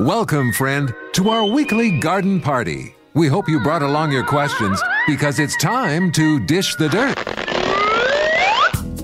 [0.00, 2.94] Welcome, friend, to our weekly garden party.
[3.12, 7.18] We hope you brought along your questions because it's time to dish the dirt.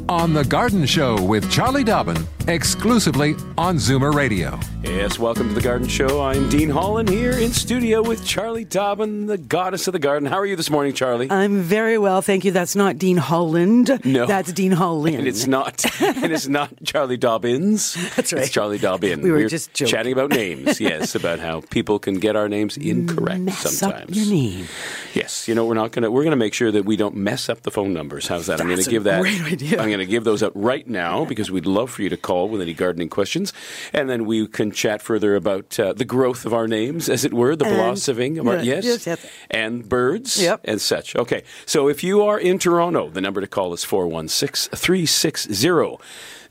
[0.09, 4.59] On The Garden Show with Charlie Dobbin, exclusively on Zoomer Radio.
[4.85, 6.21] Yes, welcome to the Garden Show.
[6.23, 10.29] I'm Dean Holland here in studio with Charlie Dobbin, the goddess of the garden.
[10.29, 11.29] How are you this morning, Charlie?
[11.29, 12.53] I'm very well, thank you.
[12.53, 14.01] That's not Dean Holland.
[14.05, 14.27] No.
[14.27, 15.17] That's Dean Holland.
[15.17, 17.95] and it's not, and it's not Charlie Dobbins.
[18.15, 18.43] That's right.
[18.43, 19.23] It's Charlie Dobbin.
[19.23, 19.91] We were just joking.
[19.91, 20.81] chatting about names.
[20.81, 24.11] Yes, about how people can get our names incorrect Mess sometimes.
[24.11, 24.67] up your name.
[25.15, 27.63] Yes, you know we're not gonna we're gonna make sure that we don't mess up
[27.63, 28.29] the phone numbers.
[28.29, 28.61] How's that?
[28.61, 29.21] I'm gonna a give that.
[29.21, 29.81] great idea.
[29.83, 32.61] I'm gonna give those up right now because we'd love for you to call with
[32.61, 33.53] any gardening questions,
[33.93, 37.33] and then we can chat further about uh, the growth of our names, as it
[37.33, 39.27] were, the And- blossoming of our yes, yes, yes.
[39.51, 40.61] and birds, Yep.
[40.65, 41.17] and such.
[41.17, 45.99] Okay, so if you are in Toronto, the number to call is 416-360.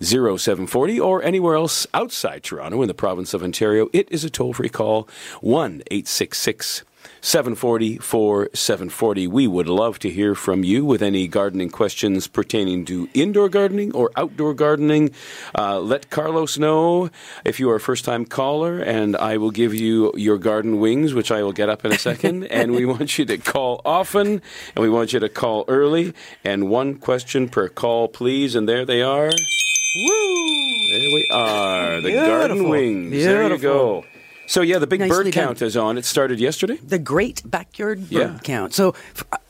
[0.02, 4.52] 0740 or anywhere else outside Toronto in the province of Ontario, it is a toll
[4.54, 5.08] free call
[5.40, 6.84] 1 866
[7.26, 9.26] 740 4740.
[9.28, 13.92] We would love to hear from you with any gardening questions pertaining to indoor gardening
[13.96, 15.10] or outdoor gardening.
[15.58, 17.10] Uh, let Carlos know
[17.44, 21.16] if you are a first time caller, and I will give you your garden wings,
[21.16, 22.44] which I will get up in a second.
[22.52, 24.40] and we want you to call often,
[24.76, 28.54] and we want you to call early, and one question per call, please.
[28.54, 29.32] And there they are.
[29.32, 30.90] Woo!
[30.92, 32.02] There we are.
[32.02, 32.70] The garden Beautiful.
[32.70, 33.12] wings.
[33.12, 34.04] There you Beautiful.
[34.04, 34.06] go.
[34.48, 35.32] So yeah, the big Nicely bird done.
[35.48, 35.98] count is on.
[35.98, 36.78] It started yesterday.
[36.78, 38.38] The Great Backyard Bird Yeah.
[38.44, 38.74] Count.
[38.74, 38.94] So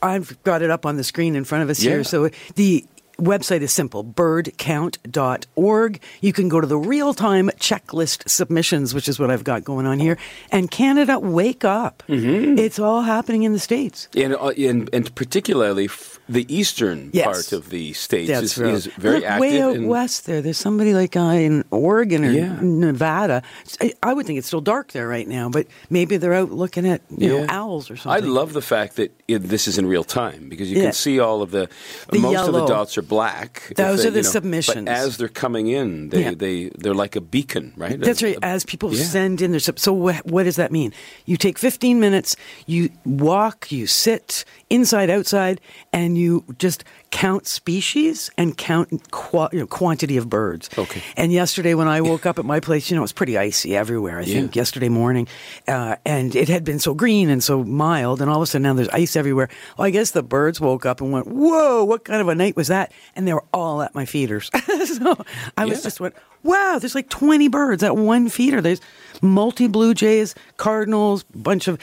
[0.02, 1.90] I've got it up on the screen in front of us Yeah.
[1.92, 2.04] here.
[2.04, 2.84] So the
[3.18, 6.00] website is simple birdcount.org.
[6.20, 9.86] You can go to the real time checklist submissions, which is what I've got going
[9.86, 10.18] on here.
[10.50, 12.02] And Canada, wake up.
[12.08, 12.58] Mm-hmm.
[12.58, 14.08] It's all happening in the States.
[14.16, 15.88] And, uh, and, and particularly
[16.28, 17.24] the eastern Yes.
[17.24, 19.40] part of the states is, is very Look, active.
[19.40, 22.58] Way out and- west there, there's somebody like uh, in Oregon or Yeah.
[22.60, 23.42] Nevada.
[23.80, 26.86] I, I would think it's still dark there right now, but maybe they're out looking
[26.86, 28.24] at you know owls or something.
[28.24, 30.84] I love the fact that it, this is in real time because you Yeah.
[30.84, 31.68] can see all of the,
[32.10, 33.72] The most of the dots are black.
[33.76, 34.84] Those they- are the you know, submissions.
[34.86, 36.34] But as they're coming in, they, Yeah.
[36.34, 37.98] they they're like a beacon, right?
[38.00, 38.36] That's A- right.
[38.42, 39.04] a- As people yeah.
[39.04, 40.92] send in their sub- so what, what does that mean?
[41.24, 42.36] You take 15 minutes,
[42.66, 45.60] you walk, you sit inside, outside,
[45.92, 50.68] and you just count species and count qua- you know, quantity of birds.
[50.76, 51.02] Okay.
[51.16, 53.76] And yesterday when I woke up at my place, you know, it was pretty icy
[53.76, 54.18] everywhere.
[54.18, 55.28] I think yesterday morning,
[55.68, 58.64] uh, and it had been so green and so mild, and all of a sudden
[58.64, 59.48] now there's ice everywhere.
[59.76, 62.56] Well, I guess the birds woke up and went, "Whoa, what kind of a night
[62.56, 64.50] was that?" And they were all at my feeders.
[64.84, 65.16] so
[65.56, 66.14] I was just went,
[66.46, 68.60] wow, there's like 20 birds at one feeder.
[68.60, 68.80] There's
[69.22, 71.78] multi blue jays, cardinals, bunch of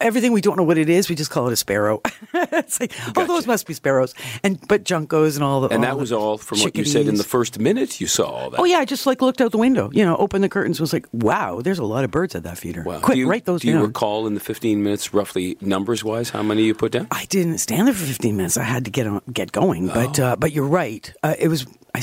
[0.00, 0.32] everything.
[0.32, 1.08] We don't know what it is.
[1.08, 2.00] We just call it a sparrow.
[2.34, 4.14] it's like, oh, those must be sparrows.
[4.42, 5.68] And but juncos and all the.
[5.68, 8.26] And all that was all from what you said in the first minute you saw
[8.26, 8.60] all that.
[8.60, 9.90] Oh yeah, I just like looked out the window.
[9.92, 10.80] You know, opened the curtains.
[10.80, 12.82] Was like, wow, there's a lot of birds at that feeder.
[12.82, 13.00] Wow.
[13.00, 13.82] Quick, do you, write those do you down.
[13.84, 17.08] recall in the 15 minutes, roughly numbers wise, how many you put down?
[17.10, 18.56] I didn't stand there for 15 minutes.
[18.56, 19.88] I had to get on, get going.
[19.88, 20.24] But Oh.
[20.24, 21.12] uh, but you're right.
[21.22, 22.00] Uh, it was I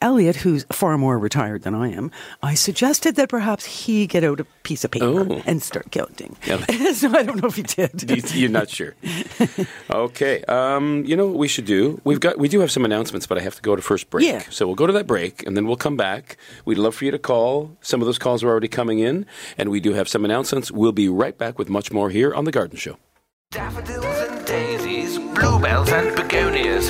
[0.00, 2.10] Elliot, who's far more retired than I am.
[2.42, 5.42] I suggested that perhaps he get out a piece of paper Oh.
[5.46, 6.36] and start counting.
[6.46, 6.64] Yeah.
[6.92, 8.08] so I don't know if he did.
[8.10, 8.94] You- You're not sure.
[9.90, 10.44] Okay.
[10.44, 12.00] Um, you know what we should do?
[12.04, 14.26] We've got we do have some announcements, but I have to go to first break.
[14.26, 14.42] Yeah.
[14.50, 16.36] So we'll go to that break, and then we'll come back.
[16.64, 17.76] We'd love for you to call.
[17.80, 19.26] Some of those calls are already coming in,
[19.56, 20.70] and we do have some announcements.
[20.70, 22.98] We'll be right back with much more here on the Garden Show.
[23.50, 26.14] Daffodils and daisies, bluebells and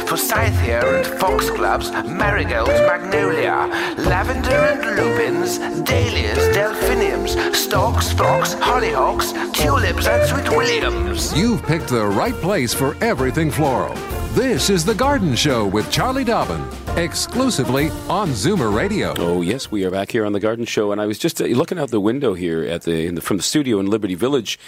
[0.00, 10.28] forsythia and foxgloves, marigolds, magnolia, lavender and lupins, dahlias, delphiniums, stalks, phlox, hollyhocks, tulips and
[10.28, 11.37] sweet williams.
[11.37, 13.94] You've picked the right place for everything floral.
[14.32, 16.62] This is The Garden Show with Charlie Dobbin,
[16.98, 19.14] exclusively on Zoomer Radio.
[19.18, 21.44] Oh yes, we are back here on the Garden Show, and I was just uh,
[21.44, 24.58] looking out the window here at the, in the from the studio in Liberty Village,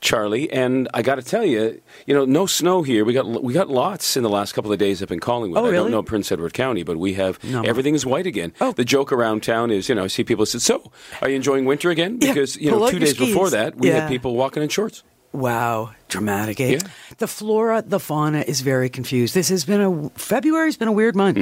[0.00, 3.04] Charlie, and I got to tell you, you know, no snow here.
[3.04, 5.62] We got we got lots in the last couple of days up in Collingwood.
[5.62, 7.62] Oh, I don't know Prince Edward County, but we have No.
[7.62, 8.52] everything is white again.
[8.60, 8.72] Oh.
[8.72, 10.90] The joke around town is, you know, I see people said, "So,
[11.22, 13.88] are you enjoying winter again?" Yeah, Because you know, two your days before that, we
[13.88, 14.00] Yeah.
[14.00, 15.04] had people walking in shorts.
[15.36, 16.70] Wow, dramatic, eh?
[16.72, 16.78] Yeah.
[17.18, 19.34] The flora, the fauna is very confused.
[19.34, 21.38] This has been a February's been a weird month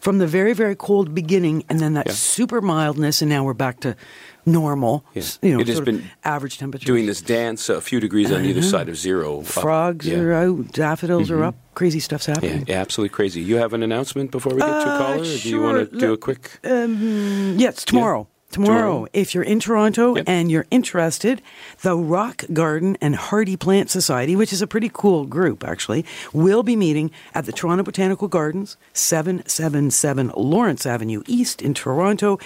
[0.00, 2.10] from the very very cold beginning, and then that Mm-hmm.
[2.10, 2.14] Yeah.
[2.14, 3.94] super mildness, and now we're back to
[4.46, 5.04] normal.
[5.14, 5.22] Yeah.
[5.42, 6.86] You know, It has been average temperature.
[6.86, 9.40] Doing this dance a few degrees on either side of zero.
[9.40, 9.46] up.
[9.46, 10.16] Frogs Yeah.
[10.18, 10.26] Mm-hmm.
[10.26, 12.64] are out, daffodils are up, crazy stuff's happening.
[12.66, 13.40] yeah, absolutely crazy.
[13.40, 15.86] You have an announcement before we get to Uh, caller, or do you want sure.
[15.86, 16.58] to do a quick?
[16.64, 18.26] Um, yes, tomorrow.
[18.26, 18.28] Tomorrow.
[18.50, 19.06] Tomorrow.
[19.12, 20.24] if you're in Toronto Yep.
[20.28, 21.40] and you're interested,
[21.82, 26.62] the Rock Garden and Hardy Plant Society, which is a pretty cool group actually, will
[26.62, 32.38] be meeting at the Toronto Botanical Gardens, 777 Lawrence Avenue East in Toronto.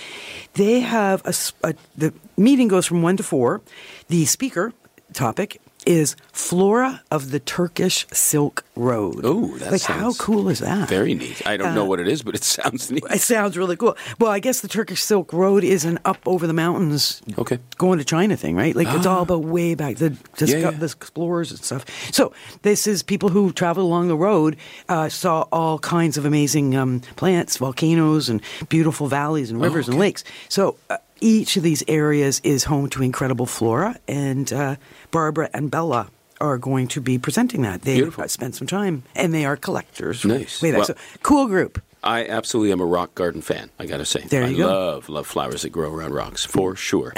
[0.54, 1.34] They have a,
[1.68, 3.60] a- the meeting goes from 1 to 4.
[4.08, 4.72] The speaker
[5.12, 9.20] topic is Flora of the Turkish Silk Road.
[9.24, 10.88] Oh, that like how cool is that?
[10.88, 11.46] Very neat.
[11.46, 13.04] I don't Uh, know what it is, but it sounds neat.
[13.10, 13.96] It sounds really cool.
[14.18, 17.58] Well, I guess the Turkish Silk Road is an up over the mountains, Okay.
[17.78, 18.74] going to China thing, right?
[18.74, 20.70] Like it's all about way back the, the, Yeah, yeah.
[20.72, 21.84] the explorers and stuff.
[22.12, 22.32] So
[22.62, 24.56] this is people who traveled along the road,
[24.88, 29.98] uh, saw all kinds of amazing um, plants, volcanoes, and beautiful valleys and rivers and
[29.98, 30.24] lakes.
[30.48, 30.76] So.
[30.90, 34.76] Uh, each of these areas is home to incredible flora, and uh,
[35.10, 36.08] Barbara and Bella
[36.40, 37.82] are going to be presenting that.
[37.82, 38.28] They Beautiful.
[38.28, 40.24] spent some time, and they are collectors.
[40.24, 40.60] Nice.
[40.60, 40.78] Way back.
[40.78, 41.80] Well- so, cool group.
[42.02, 43.70] I absolutely am a rock garden fan.
[43.78, 44.66] I got to say, There you I go.
[44.66, 47.14] love love flowers that grow around rocks for sure.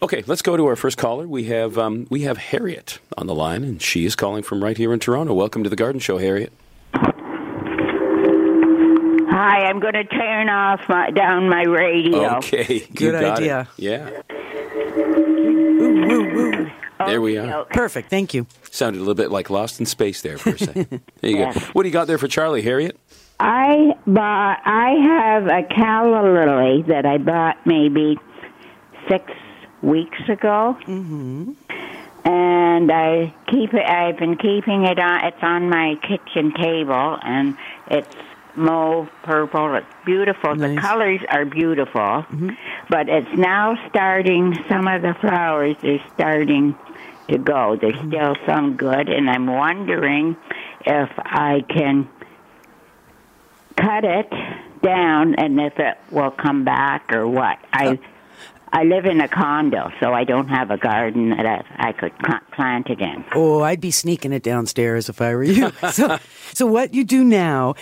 [0.00, 1.26] okay, let's go to our first caller.
[1.26, 4.76] We have um, we have Harriet on the line, and she is calling from right
[4.76, 5.34] here in Toronto.
[5.34, 6.52] Welcome to the Garden Show, Harriet.
[9.42, 12.36] Hi, I'm going to turn off my, down my radio.
[12.36, 13.38] Okay, you Good got it.
[13.38, 13.68] idea.
[13.78, 14.10] Yeah,
[15.78, 16.70] Woo, woo, woo.
[17.06, 17.64] there we are.
[17.64, 18.10] Perfect.
[18.10, 18.46] Thank you.
[18.70, 21.00] Sounded a little bit like Lost in Space there for a second.
[21.22, 21.54] There you Yeah.
[21.54, 21.60] go.
[21.72, 22.98] What do you got there for Charlie, Harriet?
[23.38, 24.60] I bought.
[24.66, 28.18] I have a calla lily that I bought maybe
[29.08, 29.32] six
[29.80, 31.52] weeks ago, mm-hmm.
[32.26, 33.86] and I keep it.
[33.88, 35.24] I've been keeping it on.
[35.24, 37.56] It's on my kitchen table, and
[37.90, 38.14] it's
[38.56, 39.74] mauve purple.
[39.74, 40.56] It's beautiful.
[40.56, 42.50] The colors are beautiful, mm-hmm.
[42.88, 44.56] but it's now starting.
[44.68, 46.76] Some of the flowers are starting
[47.28, 47.76] to go.
[47.80, 48.08] There's mm-hmm.
[48.08, 50.36] still some good, and I'm wondering
[50.86, 52.08] if I can
[53.76, 54.30] cut it
[54.82, 57.58] down and if it will come back or what.
[57.72, 57.96] I uh,
[58.72, 62.12] I live in a condo, so I don't have a garden that I, I could
[62.52, 63.24] plant it in.
[63.34, 65.72] Oh, I'd be sneaking it downstairs if I were you.
[65.90, 66.18] so,
[66.54, 67.74] so what you do now,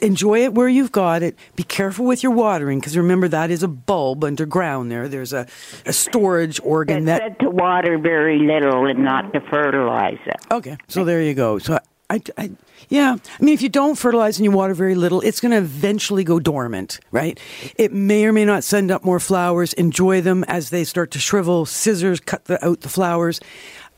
[0.00, 1.36] enjoy it where you've got it.
[1.56, 5.08] Be careful with your watering because remember that is a bulb underground there.
[5.08, 5.46] There's a,
[5.84, 7.20] a storage organ that.
[7.20, 10.36] said to water very little and not to fertilize it.
[10.50, 11.58] Okay, so there you go.
[11.58, 11.78] So
[12.08, 12.50] I, I,
[12.90, 15.58] yeah, I mean, if you don't fertilize and you water very little, it's going to
[15.58, 17.38] eventually go dormant, right?
[17.76, 19.72] It may or may not send up more flowers.
[19.74, 21.66] Enjoy them as they start to shrivel.
[21.66, 23.40] Scissors cut the, out the flowers.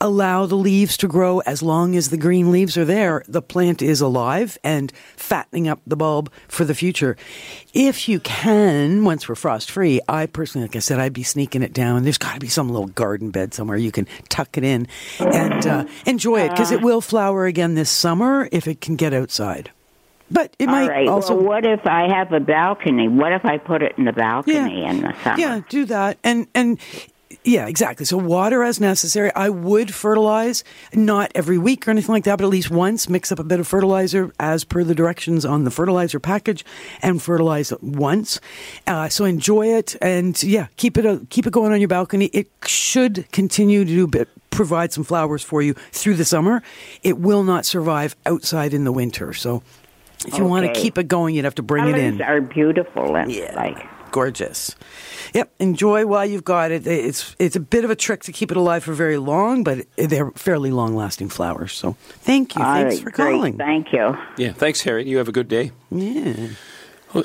[0.02, 3.22] Allow the leaves to grow as long as the green leaves are there.
[3.28, 7.16] The plant is alive and fattening up the bulb for the future.
[7.72, 11.62] If you can, once we're frost free, I personally, like I said, I'd be sneaking
[11.62, 12.02] it down.
[12.02, 14.88] There's got to be some little garden bed somewhere you can tuck it in
[15.20, 19.14] and uh, enjoy it because it will flower again this summer if it can get
[19.14, 19.70] outside.
[20.32, 21.08] But it All might right.
[21.08, 21.36] also.
[21.36, 23.06] well, what if I have a balcony?
[23.06, 25.38] What if I put it in the balcony in the summer?
[25.38, 26.18] Yeah, do that.
[26.24, 26.80] And and
[27.44, 28.06] yeah, exactly.
[28.06, 29.32] So water as necessary.
[29.34, 30.62] I would fertilize,
[30.94, 33.08] not every week or anything like that, but at least once.
[33.08, 36.64] Mix up a bit of fertilizer as per the directions on the fertilizer package,
[37.02, 38.40] and fertilize it once.
[38.86, 42.26] Uh, so enjoy it, and yeah, keep it uh, keep it going on your balcony.
[42.26, 46.62] It should continue to do bit, provide some flowers for you through the summer.
[47.02, 49.32] It will not survive outside in the winter.
[49.32, 49.62] So.
[50.24, 52.22] If you want to keep it going, you'd have to bring it in.
[52.22, 53.16] are beautiful.
[53.16, 53.56] And Yeah.
[53.56, 54.76] Like, Gorgeous.
[55.34, 55.50] Yep.
[55.58, 56.86] Enjoy while you've got it.
[56.86, 59.86] It's it's a bit of a trick to keep it alive for very long, but
[59.96, 61.72] they're fairly long lasting flowers.
[61.72, 62.62] So thank you.
[62.62, 63.32] all Thanks right, for great.
[63.32, 63.56] calling.
[63.58, 64.14] Thank you.
[64.36, 65.08] Yeah, thanks, Harriet.
[65.08, 65.72] You have a good day.
[65.90, 66.48] Yeah.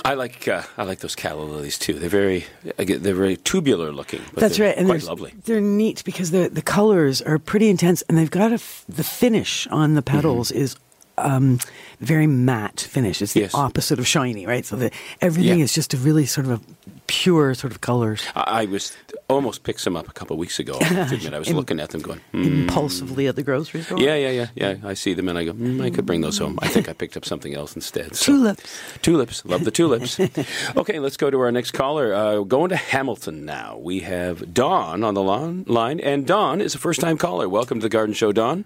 [0.03, 1.93] I like uh, I like those calla lilies too.
[1.93, 2.45] They're very
[2.77, 4.21] they're very tubular looking.
[4.33, 5.33] But That's they're right, and quite they're lovely.
[5.45, 9.03] They're neat because the the colors are pretty intense, and they've got a f- the
[9.03, 10.61] finish on the petals Mm-hmm.
[10.61, 10.75] is
[11.17, 11.59] um,
[11.99, 13.21] very matte finish.
[13.21, 13.53] It's the Yes.
[13.55, 14.65] opposite of shiny, right?
[14.65, 15.63] So the everything Yeah.
[15.65, 16.61] is just a really sort of a
[17.07, 18.21] pure sort of colors.
[18.35, 18.95] I, I was
[19.29, 20.77] almost picked some up a couple of weeks ago.
[20.81, 22.19] I admit, I was looking at them going.
[22.31, 23.97] "Hmm." Impulsively at the grocery store.
[23.99, 24.75] Yeah, yeah, yeah, yeah.
[24.89, 26.59] I see them and I go, mm, I could bring those home.
[26.61, 28.15] I think I picked up something else instead.
[28.15, 28.25] So.
[28.33, 28.63] Tulips.
[29.01, 29.45] Tulips.
[29.45, 30.19] Love the tulips.
[30.77, 32.13] okay, let's go to our next caller.
[32.13, 33.77] Uh, going to Hamilton now.
[33.81, 37.49] We have Dawn on the lon- line, and Dawn is a first time caller.
[37.49, 38.65] Welcome to the Garden Show, Dawn.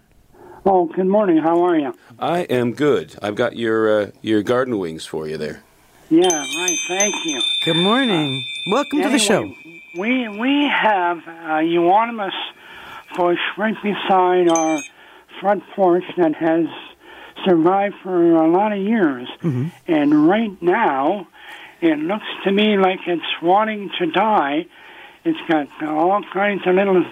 [0.65, 1.37] Oh, good morning.
[1.37, 1.93] How are you?
[2.19, 3.15] I am good.
[3.21, 5.63] I've got your uh, your garden wings for you there.
[6.09, 6.77] Yeah, right.
[6.87, 7.41] Thank you.
[7.65, 8.43] Good morning.
[8.67, 9.53] Uh, Welcome to the show.
[9.97, 12.33] We we have a euonymus
[13.17, 14.79] bush right beside our
[15.39, 16.65] front porch that has
[17.45, 19.69] survived for a lot of years, mm-hmm.
[19.87, 21.27] and right now
[21.81, 24.67] it looks to me like it's wanting to die
[25.23, 27.03] It's got all kinds of little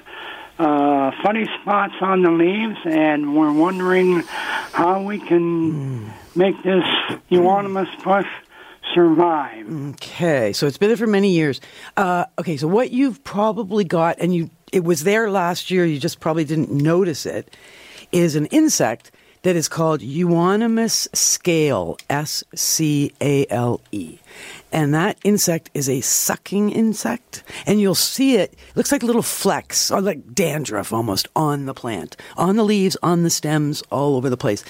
[0.59, 4.21] uh, funny spots on the leaves, and we're wondering
[4.73, 6.83] how we can make this
[7.29, 8.27] euonymus bush
[8.93, 9.65] survive.
[9.91, 11.61] Okay, so it's been there for many years.
[11.95, 15.99] Uh, okay, so what you've probably got, and you it was there last year, you
[15.99, 17.55] just probably didn't notice it,
[18.11, 19.11] is an insect
[19.43, 24.19] that is called Euonymus scale, S C A L E.
[24.71, 27.43] And that insect is a sucking insect.
[27.65, 31.73] And you'll see it, it looks like little flecks, or like dandruff almost, on the
[31.73, 34.63] plant, on the leaves, on the stems, all over the place.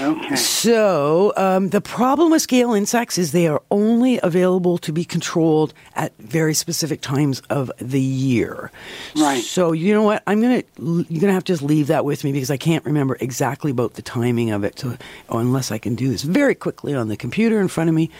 [0.00, 0.36] Okay.
[0.36, 5.72] So um, the problem with scale insects is they are only available to be controlled
[5.96, 8.70] at very specific times of the year.
[9.16, 9.42] Right.
[9.42, 10.22] So you know what?
[10.26, 13.16] I'm gonna you're gonna have to just leave that with me because I can't remember
[13.20, 14.78] exactly about the timing of it.
[14.78, 14.96] So
[15.30, 18.10] oh, unless I can do this very quickly on the computer in front of me.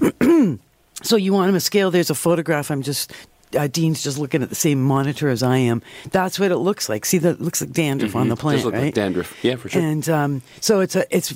[1.02, 1.90] so you want them to scale?
[1.90, 2.70] There's a photograph.
[2.70, 3.12] I'm just.
[3.58, 5.80] Uh, Dean's just looking at the same monitor as I am.
[6.10, 7.06] That's what it looks like.
[7.06, 8.82] See, that looks like dandruff on the plant, Does look right?
[8.84, 9.42] like dandruff.
[9.42, 9.80] Yeah, for sure.
[9.80, 11.32] And um, so it's a it's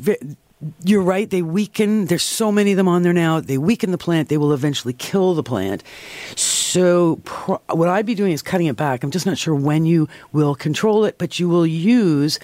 [0.85, 1.29] you're right.
[1.29, 2.07] They weaken.
[2.07, 3.41] There's so many of them on there now.
[3.41, 4.29] They weaken the plant.
[4.29, 5.83] They will eventually kill the plant.
[6.37, 9.03] So pro- what I'd be doing is cutting it back.
[9.03, 12.39] I'm just not sure when you will control it, but you will use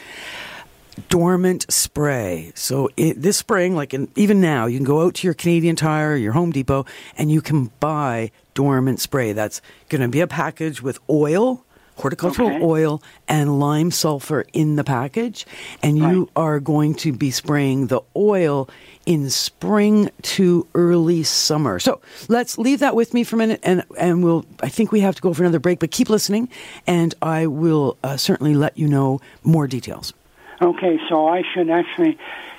[1.09, 2.53] dormant spray.
[2.55, 5.77] So it, this spring, like in, even now, you can go out to your Canadian
[5.77, 6.85] Tire, your Home Depot,
[7.17, 9.33] and you can buy dormant spray.
[9.33, 11.65] That's going to be a package with oil.
[11.97, 12.65] Horticultural Okay.
[12.65, 15.45] oil and lime sulfur in the package,
[15.83, 16.29] and you Right.
[16.37, 18.69] are going to be spraying the oil
[19.05, 21.81] in spring to early summer.
[21.81, 24.45] So let's leave that with me for a minute, and and we'll.
[24.63, 26.49] I think we have to go for another break, but keep listening,
[26.87, 30.13] and I will uh, certainly let you know more details.
[30.61, 32.19] Okay, so I should actually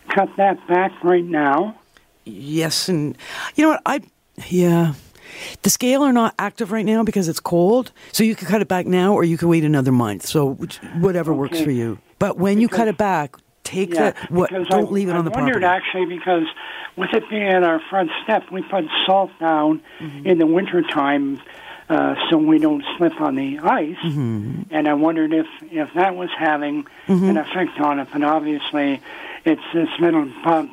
[0.10, 1.76] cut that back right now.
[2.26, 3.18] Yes, and
[3.56, 3.82] you know what?
[3.86, 4.02] I
[4.48, 4.94] yeah.
[5.62, 8.68] The scale are not active right now because it's cold, so you can cut it
[8.68, 10.26] back now, or you can wait another month.
[10.26, 12.00] So which, whatever works for you.
[12.18, 14.32] But when you cut it back, take Yeah, that.
[14.32, 14.50] What?
[14.50, 16.48] Don't I, leave it I on the I wondered actually because
[16.96, 20.26] with it being our front step, we put salt down Mm-hmm.
[20.26, 21.40] in the wintertime
[21.90, 23.98] uh, so we don't slip on the ice.
[23.98, 24.62] Mm-hmm.
[24.72, 26.86] And I wondered if, if that was having
[27.30, 28.08] an effect on it.
[28.14, 29.02] But obviously,
[29.44, 30.70] it's this little bug.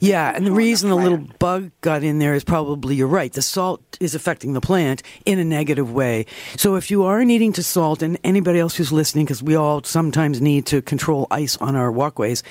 [0.00, 3.06] Yeah, and the on the reason the little bug got in there is probably you're
[3.06, 3.32] right.
[3.32, 6.26] The salt is affecting the plant in a negative way.
[6.56, 9.82] So if you are needing to salt, and anybody else who's listening, because we all
[9.82, 12.42] sometimes need to control ice on our walkways,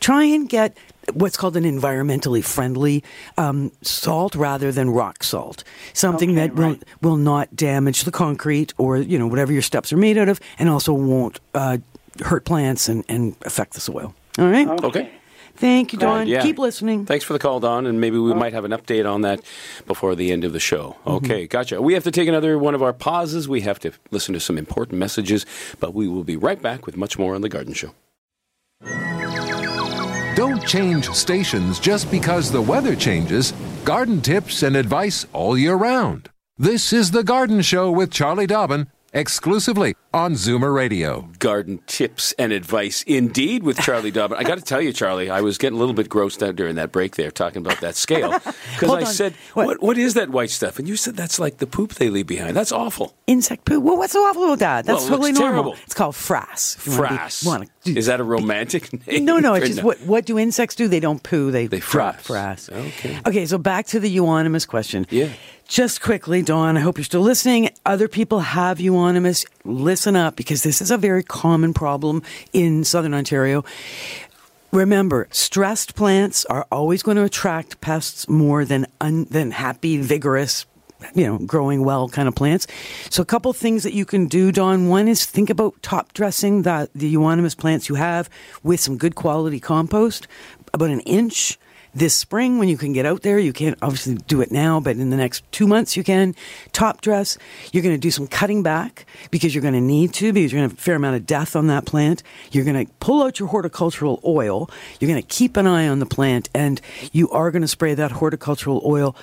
[0.00, 0.76] try and get
[1.12, 3.04] what's called an environmentally friendly
[3.38, 5.62] um, salt rather than rock salt.
[5.92, 6.84] Something Okay, that will right.
[7.00, 10.40] will not damage the concrete or you know whatever your steps are made out of,
[10.58, 11.78] and also won't uh,
[12.22, 14.14] hurt plants and, and affect the soil.
[14.38, 14.68] All right.
[14.84, 15.10] Okay.
[15.56, 16.26] Thank you, Dawn.
[16.26, 16.42] Yeah.
[16.42, 17.06] Keep listening.
[17.06, 19.40] Thanks for the call, Don, and maybe we might have an update on that
[19.86, 20.96] before the end of the show.
[21.00, 21.10] Mm-hmm.
[21.10, 21.80] Okay, gotcha.
[21.80, 23.48] We have to take another one of our pauses.
[23.48, 25.46] We have to listen to some important messages,
[25.80, 27.92] but we will be right back with much more on The Garden Show.
[30.36, 33.52] Don't change stations just because the weather changes.
[33.86, 36.28] Garden tips and advice all year round.
[36.58, 41.28] This is The Garden Show with Charlie Dobbin, exclusively on Zoomer Radio.
[41.38, 44.38] Garden tips and advice, indeed, with Charlie Dobbin.
[44.38, 46.76] I got to tell you, Charlie, I was getting a little bit grossed out during
[46.76, 48.38] that break there, talking about that scale.
[48.76, 49.06] Because I on.
[49.06, 49.66] said, What?
[49.66, 50.78] what, what is that white stuff?
[50.78, 52.54] And you said that's like the poop they leave behind.
[52.54, 53.14] That's awful.
[53.26, 53.82] Insect poop.
[53.82, 54.84] Well, what's so awful about that?
[54.84, 55.50] That's Well, totally normal.
[55.72, 55.76] terrible.
[55.84, 56.76] It's called frass.
[56.76, 57.46] if you wanna be- Frass.
[57.46, 59.24] wanna do- Is that a romantic name?
[59.24, 59.54] no, no.
[59.54, 60.88] It's just what what do insects do?
[60.88, 61.50] They don't poo.
[61.50, 62.16] They They frass.
[62.20, 62.70] frass.
[62.70, 63.18] Okay.
[63.26, 63.46] Okay.
[63.46, 65.06] So back to the euonymus question.
[65.08, 65.30] Yeah.
[65.68, 66.76] Just quickly, Dawn.
[66.76, 67.70] I hope you're still listening.
[67.84, 69.44] Other people have euonymus.
[69.64, 73.64] Listen up because this is a very common problem in southern Ontario.
[74.70, 80.66] Remember, stressed plants are always going to attract pests more than un, than happy, vigorous,
[81.16, 82.68] you know, growing well kind of plants.
[83.10, 84.88] So, a couple things that you can do, Don.
[84.88, 88.30] One is think about top dressing the the euonymus plants you have
[88.62, 90.28] with some good quality compost,
[90.72, 91.58] about an inch.
[91.96, 94.98] This spring, when you can get out there, you can't obviously do it now, but
[94.98, 96.34] in the next two months you can.
[96.72, 97.38] Top dress.
[97.72, 100.60] You're going to do some cutting back because you're going to need to because you're
[100.60, 102.22] going to have a fair amount of death on that plant.
[102.52, 104.68] You're going to pull out your horticultural oil.
[105.00, 107.94] You're going to keep an eye on the plant, and you are going to spray
[107.94, 109.16] that horticultural oil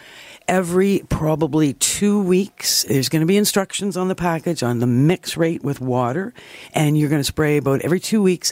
[0.48, 2.86] every probably two weeks.
[2.86, 6.34] There's going to be instructions on the package on the mix rate with water,
[6.74, 8.52] and you're going to spray about every two weeks.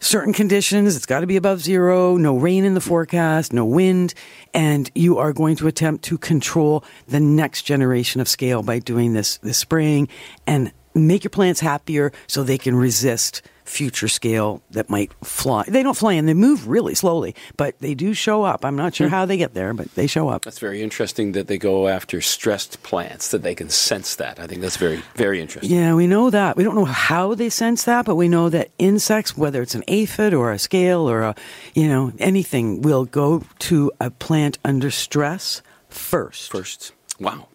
[0.00, 4.14] Certain conditions, it's got to be above zero, no rain in the forecast, no wind,
[4.54, 9.12] and you are going to attempt to control the next generation of scale by doing
[9.12, 10.08] this, this spraying.
[10.46, 15.64] And make your plants happier so they can resist future scale that might fly.
[15.68, 18.64] They don't fly and they move really slowly, but they do show up.
[18.64, 20.44] I'm not sure how they get there, but they show up.
[20.44, 24.40] That's very interesting that they go after stressed plants, that they can sense that.
[24.40, 25.76] I think that's very, very interesting.
[25.76, 26.56] Yeah, we know that.
[26.56, 29.84] We don't know how they sense that, but we know that insects, whether it's an
[29.88, 31.34] aphid or a scale or a,
[31.74, 36.50] you know, anything, will go to a plant under stress first.
[36.50, 36.92] First.
[37.20, 37.48] Wow.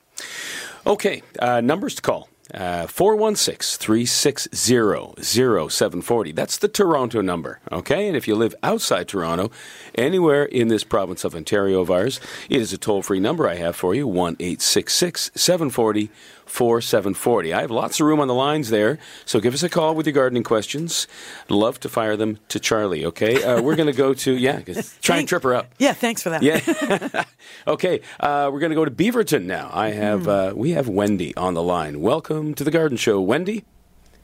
[0.85, 2.29] Okay, uh, numbers to call.
[2.53, 6.31] Uh, 416 360 0740.
[6.33, 8.07] That's the Toronto number, okay?
[8.07, 9.49] And if you live outside Toronto,
[9.95, 12.19] anywhere in this province of Ontario of ours,
[12.49, 16.09] it is a toll free number I have for you 1 866 740
[16.45, 17.53] 4740.
[17.53, 20.05] I have lots of room on the lines there, so give us a call with
[20.05, 21.07] your gardening questions.
[21.49, 23.43] Love to fire them to Charlie, okay?
[23.43, 24.61] Uh, we're going to go to, yeah,
[25.01, 25.73] try and trip her up.
[25.79, 26.43] Yeah, thanks for that.
[26.43, 27.23] Yeah.
[27.67, 29.69] okay, uh, we're going to go to Beaverton now.
[29.73, 32.01] I have, uh, we have Wendy on the line.
[32.01, 33.63] Welcome to the Garden Show, Wendy.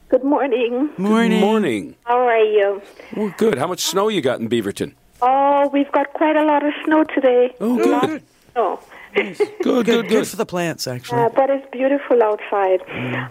[0.10, 0.90] Good morning.
[0.98, 1.40] Morning.
[1.40, 1.96] Good morning.
[2.06, 2.82] How are you?
[3.16, 3.60] Well, good.
[3.60, 4.94] How much snow you got in Beaverton?
[5.22, 7.54] Oh, we've got quite a lot of snow today.
[7.60, 8.24] Oh, good.
[8.56, 8.80] Oh.
[9.16, 10.28] Good, Good, good, good.
[10.28, 11.20] for the plants, actually.
[11.20, 12.82] Uh, but it's beautiful outside.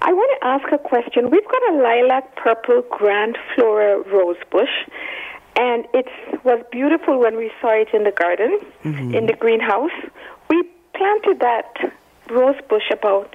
[0.02, 1.30] I want to ask a question.
[1.30, 4.68] We've got a lilac purple grand flora rose bush,
[5.56, 6.06] and it
[6.44, 9.92] was beautiful when we saw it in the garden, in the greenhouse.
[10.50, 10.62] We
[10.94, 11.92] planted that
[12.30, 13.34] rose bush about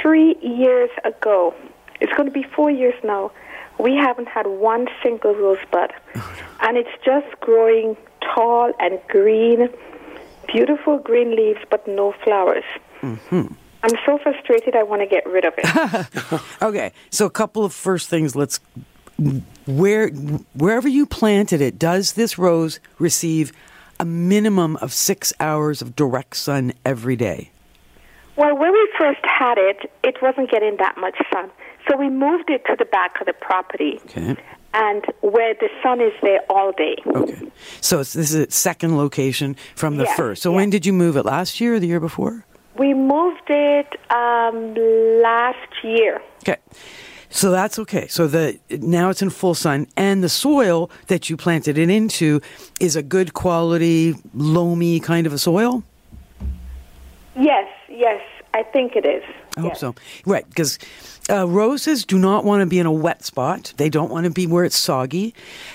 [0.00, 1.52] three years ago.
[2.00, 3.32] It's going to be four years now.
[3.78, 5.92] We haven't had one single rosebud,
[6.60, 9.68] and it's just growing tall and green,
[10.52, 12.64] beautiful green leaves, but no flowers.
[13.00, 13.46] Mm-hmm.
[13.84, 14.76] I'm so frustrated.
[14.76, 16.42] I want to get rid of it.
[16.62, 18.36] Okay, so a couple of first things.
[18.36, 18.60] Let's
[19.66, 20.08] where
[20.54, 23.52] wherever you planted it, does this rose receive
[23.98, 27.50] a minimum of six hours of direct sun every day?
[28.36, 31.50] well, when we first had it, it wasn't getting that much sun,
[31.88, 34.36] so we moved it to the back of the property, Okay.
[34.74, 36.96] And where the sun is there all day.
[37.06, 37.50] Okay.
[37.80, 40.42] So this is its second location from the Yes, first.
[40.42, 40.56] So yes.
[40.56, 41.24] when did you move it?
[41.24, 42.44] Last year or the year before?
[42.76, 44.74] We moved it um,
[45.22, 46.22] last year.
[46.42, 46.56] Okay.
[47.28, 48.08] So that's okay.
[48.08, 52.40] So the now it's in full sun, and the soil that you planted it into
[52.78, 55.82] is a good quality, loamy kind of a soil.
[57.34, 58.20] Yes, yes,
[58.52, 59.24] I think it is.
[59.56, 59.80] I hope Yes.
[59.80, 59.94] so.
[60.24, 60.78] Right, because
[61.30, 63.72] uh, roses do not want to be in a wet spot.
[63.76, 65.34] They don't want to be where it's soggy.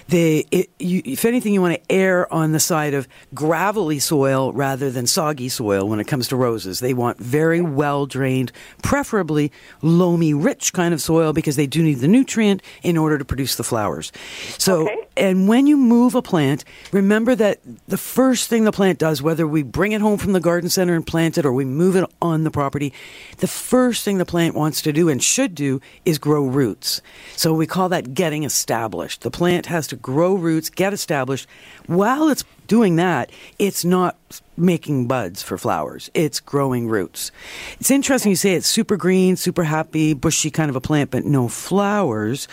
[0.09, 4.51] They, it, you, if anything, you want to err on the side of gravelly soil
[4.51, 6.79] rather than soggy soil when it comes to roses.
[6.79, 8.51] They want very well drained,
[8.83, 13.25] preferably loamy, rich kind of soil because they do need the nutrient in order to
[13.25, 14.11] produce the flowers.
[14.57, 14.97] So, Okay.
[15.17, 19.47] and when you move a plant, remember that the first thing the plant does, whether
[19.47, 22.05] we bring it home from the garden center and plant it or we move it
[22.21, 22.91] on the property,
[23.37, 27.01] the first thing the plant wants to do and should do is grow roots.
[27.35, 29.23] So we call that getting established.
[29.23, 31.49] The plant has to grow roots, get established.
[31.85, 34.15] While it's doing that, it's not
[34.57, 36.09] making buds for flowers.
[36.13, 37.31] It's growing roots.
[37.79, 41.25] It's interesting you say it's super green, super happy, bushy kind of a plant, but
[41.25, 42.47] no flowers.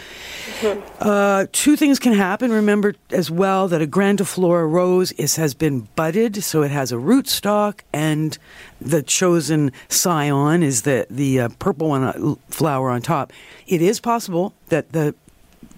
[1.01, 2.51] Uh, two things can happen.
[2.51, 6.99] Remember as well that a grandiflora rose is, has been budded, so it has a
[6.99, 8.39] root stock, and
[8.81, 13.33] the chosen scion is the the uh, purple one uh, flower on top.
[13.67, 15.15] It is possible that the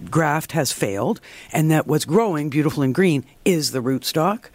[0.09, 1.19] graft has failed
[1.51, 4.45] and that what's growing beautiful and green is the rootstock.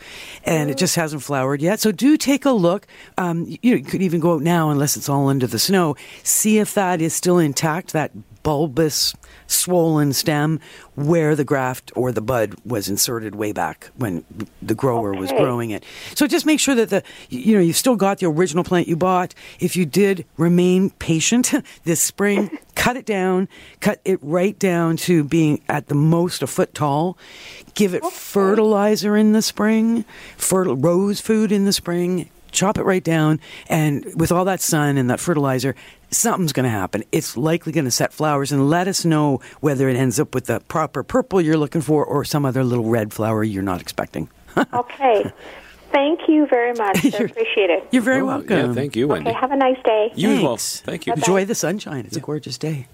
[0.44, 1.80] And it just hasn't flowered yet.
[1.80, 2.86] So do take a look.
[3.18, 6.58] Um, you, you could even go out now unless it's all under the snow see
[6.58, 8.10] if that is still intact that
[8.42, 9.14] bulbous
[9.46, 10.60] swollen stem
[10.94, 14.24] where the graft or the bud was inserted way back when
[14.60, 15.84] the grower was growing it.
[16.14, 18.96] So just make sure that the you know you've still got the original plant you
[18.96, 19.34] bought.
[19.60, 21.52] If you did remain patient
[21.84, 22.58] this spring.
[22.74, 23.48] Cut it down.
[23.80, 27.16] Cut it right down to being at the most a foot tall.
[27.74, 30.04] Give it fertilizer in the spring
[30.36, 32.28] fertile rose food in the spring.
[32.50, 33.40] Chop it right down.
[33.68, 35.74] And with all that sun and that fertilizer
[36.12, 39.88] something's going to happen it's likely going to set flowers and let us know whether
[39.88, 43.12] it ends up with the proper purple you're looking for or some other little red
[43.12, 44.28] flower you're not expecting
[44.74, 45.32] Okay.
[45.90, 47.04] Thank you very much.
[47.04, 47.86] I appreciate it.
[47.90, 49.28] you're very Oh, welcome Yeah, thank you, Wendy.
[49.30, 50.10] Okay, have a nice day.
[50.14, 50.56] You as well.
[50.56, 51.12] Thank you.
[51.14, 52.86] enjoy the sunshine it's a gorgeous day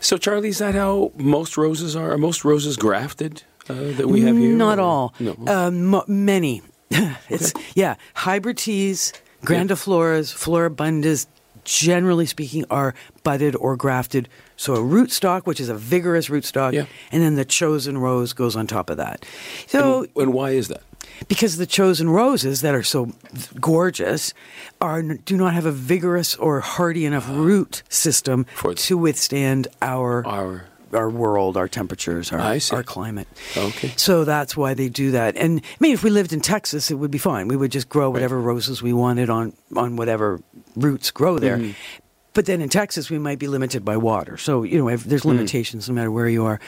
[0.00, 2.12] So, Charlie, is that how most roses are?
[2.12, 4.54] Are most roses grafted uh, that we have here?
[4.56, 5.14] Not or- all.
[5.20, 5.36] No.
[5.46, 6.62] Uh, mo- many.
[7.30, 7.94] it's yeah.
[8.14, 9.12] Hybrid teas,
[9.46, 11.26] grandifloras, floribundas,
[11.64, 14.28] generally speaking, are budded or grafted.
[14.56, 16.86] So a rootstock, which is a vigorous rootstock, Yeah.
[17.10, 19.24] and then the chosen rose goes on top of that.
[19.66, 20.82] So and, and why is that?
[21.28, 23.12] because the chosen roses that are so
[23.60, 24.34] gorgeous
[24.80, 27.34] are do not have a vigorous or hardy enough ah.
[27.34, 33.26] root system For- to withstand our Our our world, our temperatures, our, our climate.
[33.56, 33.94] Okay.
[33.96, 35.36] So that's why they do that.
[35.38, 37.48] And I mean, if we lived in Texas, it would be fine.
[37.48, 40.42] We would just grow whatever roses we wanted on on whatever
[40.76, 41.58] roots grow there.
[41.58, 41.72] Mm-hmm.
[42.34, 44.38] But then in Texas, we might be limited by water.
[44.38, 45.04] So you know, Mm.
[45.04, 46.60] there's limitations no matter where you are.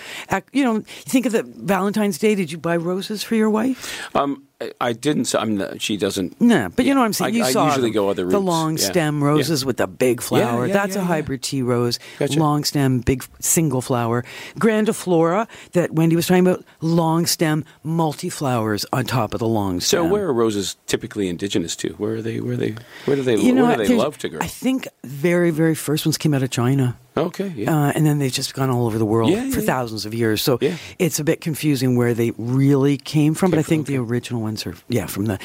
[0.52, 2.34] You know, think of the Valentine's Day.
[2.34, 4.14] Did you buy roses for your wife?
[4.14, 5.34] um, I, I didn't.
[5.34, 5.56] I'm.
[5.56, 6.40] not- She doesn't.
[6.40, 7.34] No, but you know what I'm saying.
[7.34, 7.94] I- you I saw usually them.
[7.94, 8.32] go other routes.
[8.34, 8.84] the long Yeah.
[8.84, 9.26] stem Yeah.
[9.26, 10.66] roses with the big flower.
[10.66, 11.08] yeah, That's yeah, a yeah.
[11.08, 11.98] hybrid tea rose.
[12.18, 12.38] Gotcha.
[12.38, 14.24] Long stem, big single flower.
[14.58, 16.64] Grandiflora that Wendy was talking about.
[16.80, 20.04] Long stem, multi flowers on top of the long stem.
[20.04, 21.90] So where are roses typically indigenous to?
[21.94, 22.40] Where are they?
[22.40, 22.74] Where are they?
[23.06, 23.36] Where do they?
[23.36, 24.40] you know where do they love to grow?
[24.40, 26.96] I think very very first ones came out of China.
[27.16, 27.52] Okay.
[27.56, 27.70] Yeah.
[27.74, 29.66] Uh, and then they've just gone all over the world Yeah, for yeah.
[29.66, 30.42] thousands of years.
[30.42, 30.76] So Yeah.
[30.98, 33.50] it's a bit confusing where they really came from.
[33.50, 35.38] but I think from, the original ones are yeah from the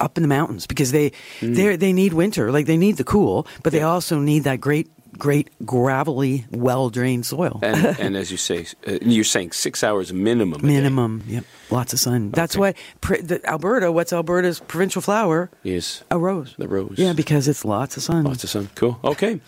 [0.00, 1.10] up in the mountains because they
[1.40, 1.54] Mm.
[1.56, 4.88] they they need winter, like they need the cool, but they also need that great
[5.18, 7.58] great gravelly, well drained soil.
[7.62, 10.60] and, and as you say, uh, you're saying six hours minimum.
[10.60, 12.30] a day Minimum, yep, lots of sun.
[12.30, 12.60] That's Okay.
[12.60, 13.90] why pr- the, Alberta.
[13.92, 15.50] What's Alberta's provincial flower?
[15.64, 16.54] is A rose.
[16.58, 16.94] The rose.
[16.98, 18.24] Yeah, because it's lots of sun.
[18.24, 18.68] lots of sun.
[18.74, 18.98] Cool.
[19.04, 19.40] Okay.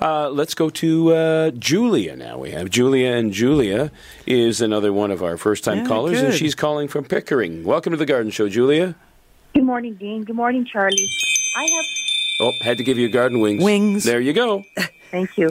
[0.00, 2.38] Uh, let's go to uh, Julia now.
[2.38, 3.90] We have Julia, and Julia
[4.26, 7.64] is another one of our first time Yeah, callers, and she's calling from Pickering.
[7.64, 8.94] Welcome to the Garden Show, Julia.
[9.54, 10.24] Good morning, Dean.
[10.24, 11.08] Good morning, Charlie.
[11.56, 11.84] I have,
[12.40, 13.62] Oh, had to give you garden wings.
[13.62, 14.04] Wings.
[14.04, 14.64] There you go.
[15.10, 15.50] thank you.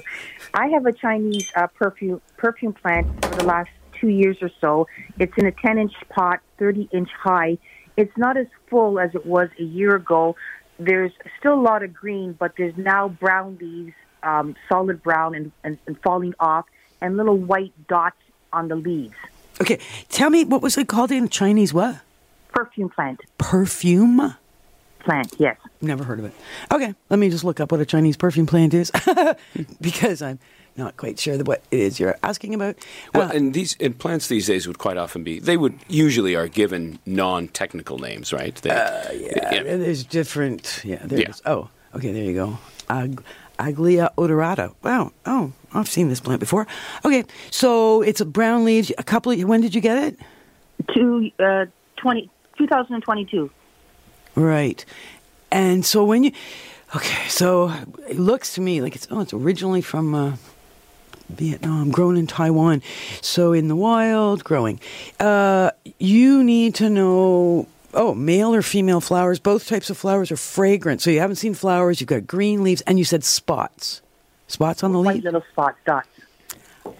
[0.53, 3.69] I have a Chinese uh, perfume perfume plant for the last
[3.99, 4.87] two years or so.
[5.19, 7.57] It's in a 10 inch pot, 30 inch high.
[7.97, 10.35] It's not as full as it was a year ago.
[10.79, 15.51] There's still a lot of green, but there's now brown leaves, um, solid brown, and,
[15.63, 16.65] and, and falling off,
[17.01, 18.17] and little white dots
[18.53, 19.15] on the leaves.
[19.59, 21.73] Okay, tell me what was it called in Chinese?
[21.73, 21.97] What
[22.53, 23.21] Perfume plant.
[23.39, 24.35] perfume?
[25.07, 25.55] Plant, yes.
[25.81, 26.33] Never heard of it.
[26.69, 28.91] Okay, let me just look up what a Chinese perfume plant is
[29.81, 30.37] because I'm
[30.75, 32.75] not quite sure what it is you're asking about.
[33.15, 35.39] Well, Uh, and these and plants these days would quite often be.
[35.39, 38.53] They would usually are given non-technical names, right?
[38.55, 40.81] They, Uh, yeah, and there's different.
[40.83, 41.29] Yeah, there Yeah.
[41.29, 41.41] is.
[41.45, 42.57] Oh, okay, there you go.
[42.89, 43.23] Ag-
[43.59, 44.73] Aglaia odorata.
[44.83, 45.13] Wow.
[45.25, 46.67] Oh, I've seen this plant before.
[47.05, 48.91] Okay, so it's a brown leaves.
[48.97, 49.31] A couple.
[49.31, 50.19] Of, when did you get it?
[50.93, 51.65] Two, uh,
[51.95, 53.49] 20, 2022.
[54.37, 54.85] Right.
[55.51, 56.31] And so when you,
[56.95, 57.73] okay, so
[58.07, 60.33] it looks to me like it's oh, it's originally from uh,
[61.29, 62.81] Vietnam, grown in Taiwan.
[63.21, 64.79] So in the wild, growing.
[65.19, 67.67] Uh, you need to know.
[67.93, 69.39] Oh, male or female flowers?
[69.39, 71.01] Both types of flowers are fragrant.
[71.01, 71.99] So you haven't seen flowers.
[71.99, 74.01] You've got green leaves, and you said spots.
[74.47, 76.07] Spots on the White little spots, dots.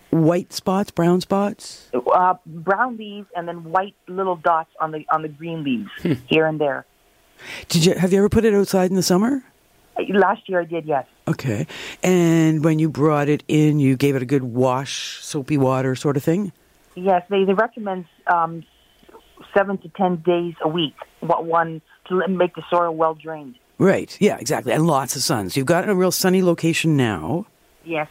[0.10, 1.89] White spots, brown spots.
[1.93, 6.13] uh, brown leaves and then white little dots on the on the green leaves Hmm.
[6.28, 6.86] here and there.
[7.69, 9.43] Did you have you ever put it outside in the summer?
[10.10, 11.06] Last year I did, yes.
[11.28, 11.65] Okay.
[12.04, 16.17] And when you brought it in, you gave it a good wash, soapy water sort
[16.17, 16.52] of thing?
[16.95, 18.63] Yes, they, they recommend um,
[19.56, 20.95] seven to ten days a week.
[21.21, 23.56] What one to make the soil well drained.
[23.78, 24.15] Right.
[24.19, 24.71] Yeah, exactly.
[24.71, 25.50] And lots of sun.
[25.50, 27.45] So you've got a real sunny location now.
[27.84, 28.08] Yes.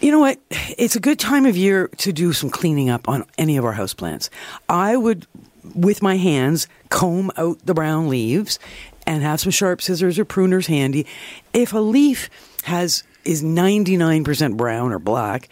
[0.00, 0.38] You know what?
[0.50, 3.74] It's a good time of year to do some cleaning up on any of our
[3.74, 4.28] houseplants.
[4.68, 5.26] I would,
[5.74, 8.60] with my hands, comb out the brown leaves
[9.08, 11.04] and have some sharp scissors or pruners handy.
[11.52, 12.30] If a leaf
[12.62, 15.48] has is 99% brown or black,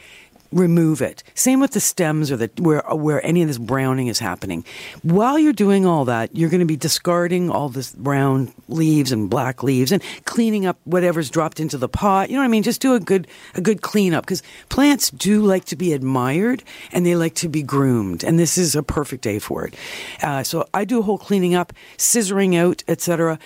[0.52, 1.22] remove it.
[1.34, 4.64] Same with the stems or the where where any of this browning is happening.
[5.02, 9.28] While you're doing all that, you're going to be discarding all this brown leaves and
[9.28, 12.30] black leaves and cleaning up whatever's dropped into the pot.
[12.30, 12.62] You know what I mean?
[12.62, 17.04] Just do a good a good cleanup because plants do like to be admired and
[17.04, 19.74] they like to be groomed, and this is a perfect day for it.
[20.22, 23.38] Uh, so I do a whole cleaning up, scissoring out, etc.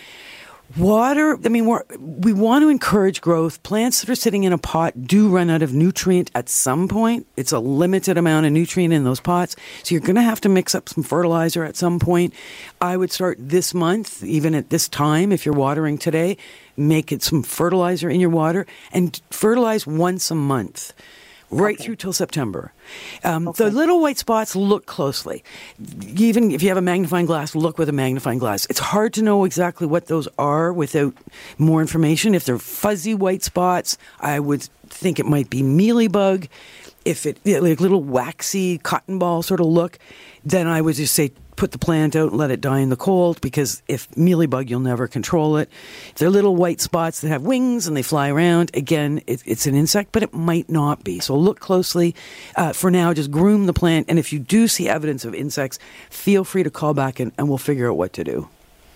[0.76, 3.60] Water, I mean, we want to encourage growth.
[3.64, 7.26] Plants that are sitting in a pot do run out of nutrient at some point.
[7.36, 9.56] It's a limited amount of nutrient in those pots.
[9.82, 12.34] So you're going to have to mix up some fertilizer at some point.
[12.80, 16.36] I would start this month, even at this time, if you're watering today,
[16.76, 20.92] make it some fertilizer in your water and fertilize once a month
[21.50, 22.72] right through till September.
[23.24, 25.42] Um, The little white spots, look closely.
[26.16, 28.66] Even if you have a magnifying glass, look with a magnifying glass.
[28.70, 31.14] It's hard to know exactly what those are without
[31.58, 32.34] more information.
[32.34, 36.48] If they're fuzzy white spots, I would think it might be mealybug.
[37.04, 39.98] if it like little waxy cotton ball sort of look,
[40.44, 42.96] then I would just say put the plant out and let it die in the
[42.96, 45.68] cold because if mealybug, you'll never control it.
[46.16, 49.74] They're little white spots that have wings and they fly around, again, it, it's an
[49.74, 51.20] insect, but it might not be.
[51.20, 52.14] So look closely.
[52.56, 54.06] Uh, for now, just groom the plant.
[54.08, 57.48] And if you do see evidence of insects, feel free to call back and, and
[57.48, 58.48] we'll figure out what to do.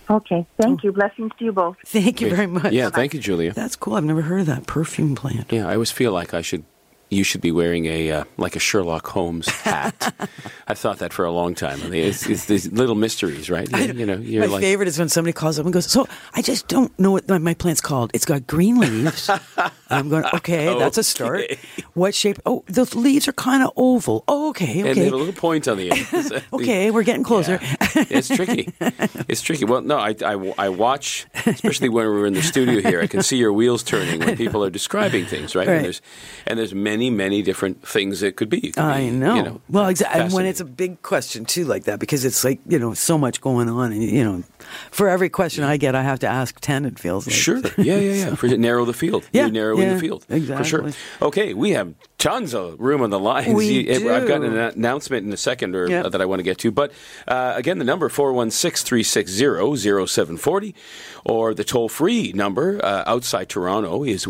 [0.09, 0.46] Okay.
[0.59, 0.92] Thank you.
[0.92, 1.76] Blessings to you both.
[1.85, 2.72] Thank you very much.
[2.72, 3.52] Yeah, thank you, Julia.
[3.52, 3.94] That's cool.
[3.94, 5.52] I've never heard of that perfume plant.
[5.52, 6.64] Yeah, I always feel like I should.
[7.14, 10.12] You should be wearing a uh, like a Sherlock Holmes hat.
[10.66, 11.81] I've thought that for a long time.
[11.85, 13.70] I mean, it's, it's these little mysteries, right?
[13.70, 16.07] You, you know, you're my like, favorite is when somebody calls up and goes, "So
[16.35, 18.11] I just don't know what my- my plant's called.
[18.14, 19.31] It's got green leaves."
[19.94, 21.42] I'm going, "Okay, that's a start.
[21.94, 22.38] What shape?
[22.46, 24.24] Oh, the leaves are kind of oval.
[24.28, 26.44] Oh, okay, and they have a little point on the end.
[26.52, 26.90] okay.
[26.90, 27.76] We're getting closer." Yeah.
[28.11, 28.72] it's tricky.
[29.28, 29.64] It's tricky.
[29.64, 33.00] Well, no, I, I, I watch, especially when we're in the studio here.
[33.00, 35.66] I can see your wheels turning when people are describing things, right?
[35.66, 35.76] Right.
[35.76, 36.02] And there's
[36.46, 38.68] and there's many, many different things it could be.
[38.68, 39.35] It could I be, know.
[39.35, 40.20] You know well, exactly.
[40.20, 43.18] And when it's a big question too, like that, because it's like you know so
[43.18, 44.42] much going on, and you know,
[44.90, 46.85] for every question I get, I have to ask ten.
[46.85, 47.61] It feels like Sure.
[47.79, 48.35] Yeah, yeah, yeah.
[48.35, 49.24] For narrow the field.
[49.33, 50.24] Yeah, You're narrowing yeah, the field.
[50.24, 50.81] For sure.
[50.87, 50.92] exactly.
[51.22, 53.55] Okay, we have tons of room on the lines.
[53.55, 56.05] We You- I've got an announcement in a second or, Yep.
[56.07, 56.70] uh, that I want to get to.
[56.70, 56.92] But
[57.29, 60.74] uh, again, the number 416-360-0740
[61.24, 64.27] or the toll-free number uh, outside Toronto is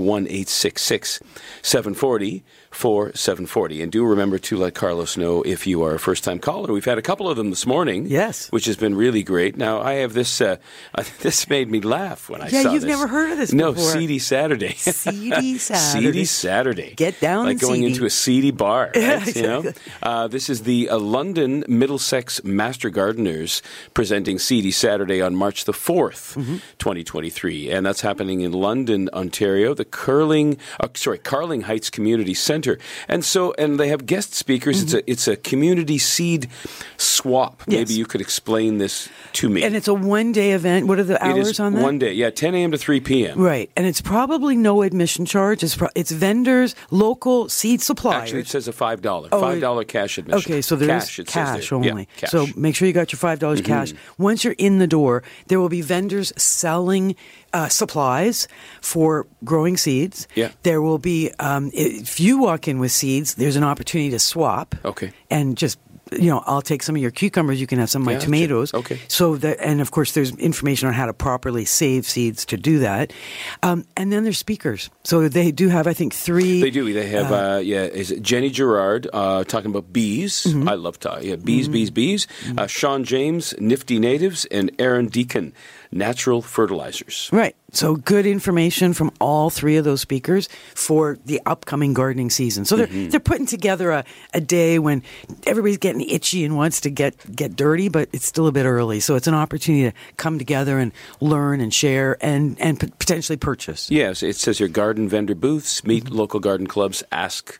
[2.74, 6.72] 1-866-740 And do remember to let Carlos know if you are a first-time caller.
[6.72, 8.06] We've had a couple of them this morning.
[8.06, 8.50] Yes.
[8.50, 9.56] Which has been really great.
[9.56, 10.56] Now, I have this, uh,
[11.20, 12.88] this made me laugh when I said Yeah, saw you've this.
[12.88, 13.90] never heard of this No, before.
[13.92, 14.72] Seedy Saturday.
[14.76, 16.06] Seedy Saturday.
[16.12, 16.94] Seedy Saturday.
[16.96, 17.86] Get down Like going seedy.
[17.92, 18.90] into a seedy bar.
[19.04, 19.36] Right?
[19.36, 19.72] You know?
[20.02, 25.72] uh, this is the uh, London Middlesex Master Gardeners presenting Seedy Saturday on March the
[25.72, 26.56] 4th, Mm-hmm.
[26.78, 27.70] 2023.
[27.70, 32.34] And that's happening in London, Ontario, the Curling, uh, sorry, Carling Heights Community
[32.64, 32.78] Center.
[33.08, 34.82] And so, and they have guest speakers.
[34.82, 36.48] It's a it's a community seed
[36.96, 37.60] swap.
[37.60, 37.70] Mm-hmm.
[37.72, 37.78] Yes.
[37.88, 39.62] Maybe you could explain this to me.
[39.62, 40.86] And it's a one day event.
[40.86, 41.82] What are the hours is on that?
[41.82, 42.70] one day, yeah, 10 a.m.
[42.72, 43.38] to 3 p.m.
[43.38, 45.62] Right, and it's probably no admission charge.
[45.62, 48.22] It's pro- it's vendors, local seed suppliers.
[48.22, 50.52] Actually, it says a five dollar oh, five dollar cash admission.
[50.52, 51.84] Okay, so there is cash, it says cash there.
[51.84, 52.08] Yeah, only.
[52.16, 52.30] cash.
[52.30, 52.52] Mm-hmm.
[52.52, 53.92] So make sure you got your five dollars cash.
[54.18, 57.16] Once you're in the door, there will be vendors selling
[57.54, 58.48] uh, supplies
[58.82, 60.28] for growing seeds.
[60.34, 60.50] Yeah.
[60.64, 64.74] There will be um, if you walk in with seeds, there's an opportunity to swap.
[64.84, 65.12] Okay.
[65.30, 65.78] And just
[66.12, 67.60] you know, I'll take some of your cucumbers.
[67.60, 68.72] You can have some of my tomatoes.
[68.74, 69.00] Okay.
[69.08, 72.80] So that, and of course, there's information on how to properly save seeds to do
[72.80, 73.12] that.
[73.62, 74.90] Um, and then there's speakers.
[75.04, 76.60] So they do have, I think, three.
[76.60, 76.92] They do.
[76.92, 80.44] They have, uh, yeah, is it Jenny Gerard uh, talking about bees.
[80.44, 80.68] Mm-hmm.
[80.68, 81.28] I love talking.
[81.28, 82.26] Yeah, bees, bees, bees.
[82.56, 85.52] Uh, Sean James, Nifty Natives, and Aaron Deacon,
[85.94, 87.30] Natural Fertilizers.
[87.32, 87.54] Right.
[87.72, 92.64] So good information from all three of those speakers for the upcoming gardening season.
[92.64, 93.08] So they're Mm-hmm.
[93.08, 94.04] they're putting together a,
[94.34, 95.02] a day when
[95.46, 99.00] everybody's getting itchy and wants to get get dirty, but it's still a bit early.
[99.00, 103.90] So it's an opportunity to come together and learn and share and and potentially purchase.
[103.90, 107.58] Yes, it says your garden vendor booths, meet local garden clubs, ask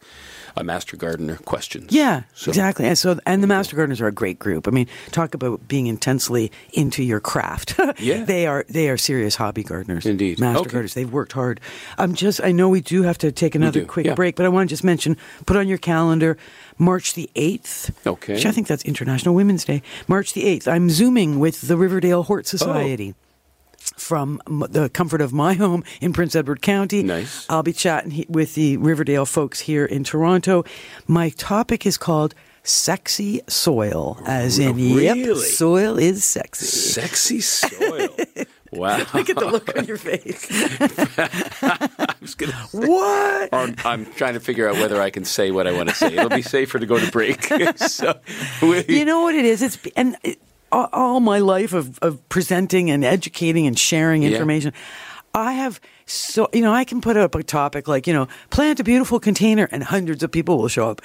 [0.57, 1.90] a master gardener questions.
[1.93, 2.87] Yeah, So- exactly.
[2.87, 4.69] And so, and the master gardeners are a great group.
[4.69, 7.75] I mean, talk about being intensely into your craft.
[7.99, 8.25] Yeah.
[8.25, 10.05] they are they are serious hobby gardeners.
[10.05, 10.40] Indeed.
[10.40, 10.71] master Okay.
[10.71, 10.95] gardeners.
[10.95, 11.61] They've worked hard.
[11.97, 12.43] I'm just.
[12.43, 14.14] I know we do have to take another quick yeah.
[14.14, 16.37] break, but I want to just mention, put on your calendar,
[16.77, 17.97] March the eighth.
[18.07, 18.35] Okay.
[18.35, 19.83] Which I think that's International Women's Day.
[20.09, 20.67] March the eighth.
[20.69, 22.85] I'm zooming with the Riverdale Hort Oh.
[23.97, 27.03] From the comfort of my home in Prince Edward County.
[27.03, 27.47] Nice.
[27.51, 30.64] I'll be chatting with the Riverdale folks here in Toronto.
[31.07, 36.64] My topic is called Sexy Soil, as in, yep, soil is sexy.
[36.64, 38.09] Sexy soil.
[38.73, 38.99] wow.
[39.14, 40.49] Look at the look on your face.
[41.18, 43.49] I was gonna say, what?
[43.85, 46.14] I'm trying to figure out whether I can say what I want to say.
[46.16, 47.44] It'll be safer to go to break.
[47.77, 48.18] so,
[48.62, 49.61] we, You know what it is?
[49.61, 50.16] It's and
[50.93, 54.31] all, my life of, of presenting and educating and sharing Yeah.
[54.31, 54.73] information,
[55.37, 58.79] I have so you know I can put up a topic like you know plant
[58.79, 61.01] a beautiful container and hundreds of people will show up.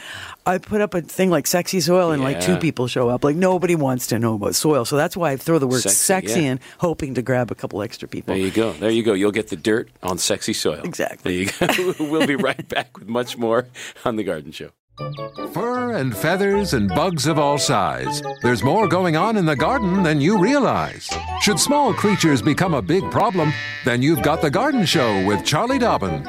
[0.46, 3.24] I put up a thing like sexy soil and like two people show up.
[3.24, 5.96] Like nobody wants to know about soil, so that's why I throw the word Sexy,
[5.96, 6.52] sexy, yeah.
[6.52, 8.36] in, hoping to grab a couple extra people.
[8.36, 8.74] There you go.
[8.74, 9.14] There you go.
[9.14, 10.82] You'll get the dirt on sexy soil.
[10.84, 11.46] Exactly.
[11.46, 12.04] There you go.
[12.12, 13.68] we'll be right back with much more
[14.06, 14.70] on The Garden Show.
[15.54, 18.22] Fur and feathers and bugs of all size.
[18.42, 21.10] There's more going on in the garden than you realize.
[21.42, 23.54] Should small creatures become a big problem,
[23.86, 26.28] then you've got The Garden Show with Charlie Dobbin.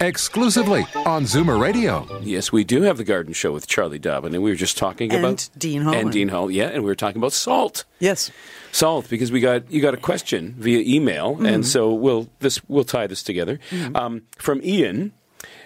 [0.00, 2.06] Exclusively on Zoomer Radio.
[2.20, 5.12] Yes, we do have The Garden Show with Charlie Dobbin, and we were just talking
[5.12, 5.94] And about Dean Hall.
[5.94, 7.84] And Dean Hall, yeah, and we were talking about salt.
[8.00, 8.32] Yes.
[8.72, 11.46] Salt, because we got you got a question via email, Mm-hmm.
[11.46, 13.60] and so we'll this we'll tie this together
[13.94, 15.12] um, from Ian.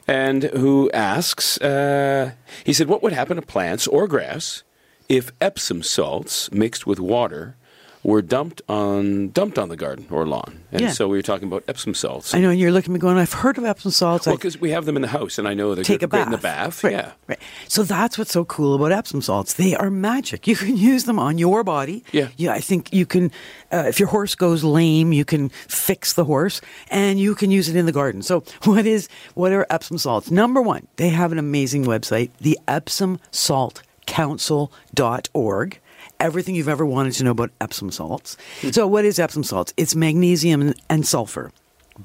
[0.08, 2.32] And who asks, uh,
[2.64, 4.64] he said, what would happen to plants or grass
[5.08, 7.56] if Epsom salts mixed with water
[8.04, 10.60] were dumped on dumped on the garden or lawn?
[10.70, 10.90] And Yeah.
[10.92, 12.34] so we were talking about Epsom salts.
[12.34, 14.26] I know, and you're looking at me going, I've heard of Epsom salts.
[14.26, 16.08] Well, because we have them in the house, and I know they're take good, a
[16.08, 16.26] bath.
[16.26, 16.84] in the bath.
[16.84, 17.12] Right, Yeah.
[17.26, 17.38] Right.
[17.68, 19.54] So that's what's so cool about Epsom salts.
[19.54, 20.46] They are magic.
[20.46, 22.04] You can use them on your body.
[22.12, 22.28] Yeah.
[22.36, 22.52] Yeah.
[22.52, 23.30] I think you can,
[23.72, 27.68] uh, if your horse goes lame, you can fix the horse and you can use
[27.68, 28.22] it in the garden.
[28.22, 30.30] So what is, what are Epsom salts?
[30.30, 35.80] Number one, they have an amazing website, the Epsom Salt Council.org.
[36.20, 38.36] Everything you've ever wanted to know about Epsom salts.
[38.72, 39.72] So, what is Epsom salts?
[39.76, 41.52] It's magnesium and- sulfur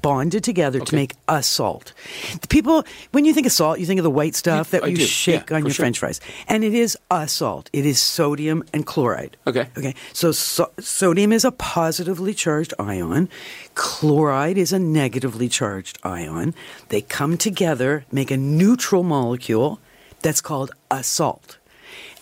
[0.02, 1.92] bonded together to make a salt.
[2.40, 4.88] The people, when you think of salt, you think of the white stuff that I
[4.88, 5.04] you do.
[5.04, 5.84] shake Yeah, on your sure.
[5.84, 7.70] French fries, and it is a salt.
[7.72, 9.36] It is sodium and chloride.
[9.46, 9.68] Okay.
[9.78, 9.94] Okay.
[10.12, 13.28] So, so sodium is a positively charged ion.
[13.76, 16.54] Chloride is a negatively charged ion.
[16.88, 19.78] They come together, make a neutral molecule
[20.22, 21.58] that's called a salt.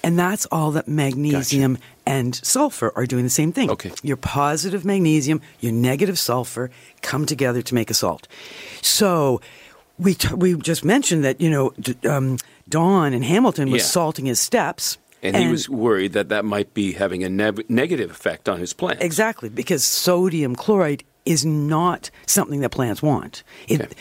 [0.04, 3.70] And that's all that magnesium and sulfur are doing the same thing.
[3.70, 3.92] Okay.
[4.02, 6.70] Your positive magnesium, your negative sulfur
[7.02, 8.26] come together to make a salt.
[8.80, 9.40] So
[9.98, 12.38] we, t- we just mentioned that, you know, d- um,
[12.68, 13.86] Don in Hamilton was Yeah.
[13.88, 14.98] salting his steps.
[15.22, 18.72] And, he was worried that that might be having a neg- negative effect on his
[18.72, 19.04] plants.
[19.04, 23.44] Exactly, because sodium chloride is not something that plants want.
[23.68, 23.94] It, Okay.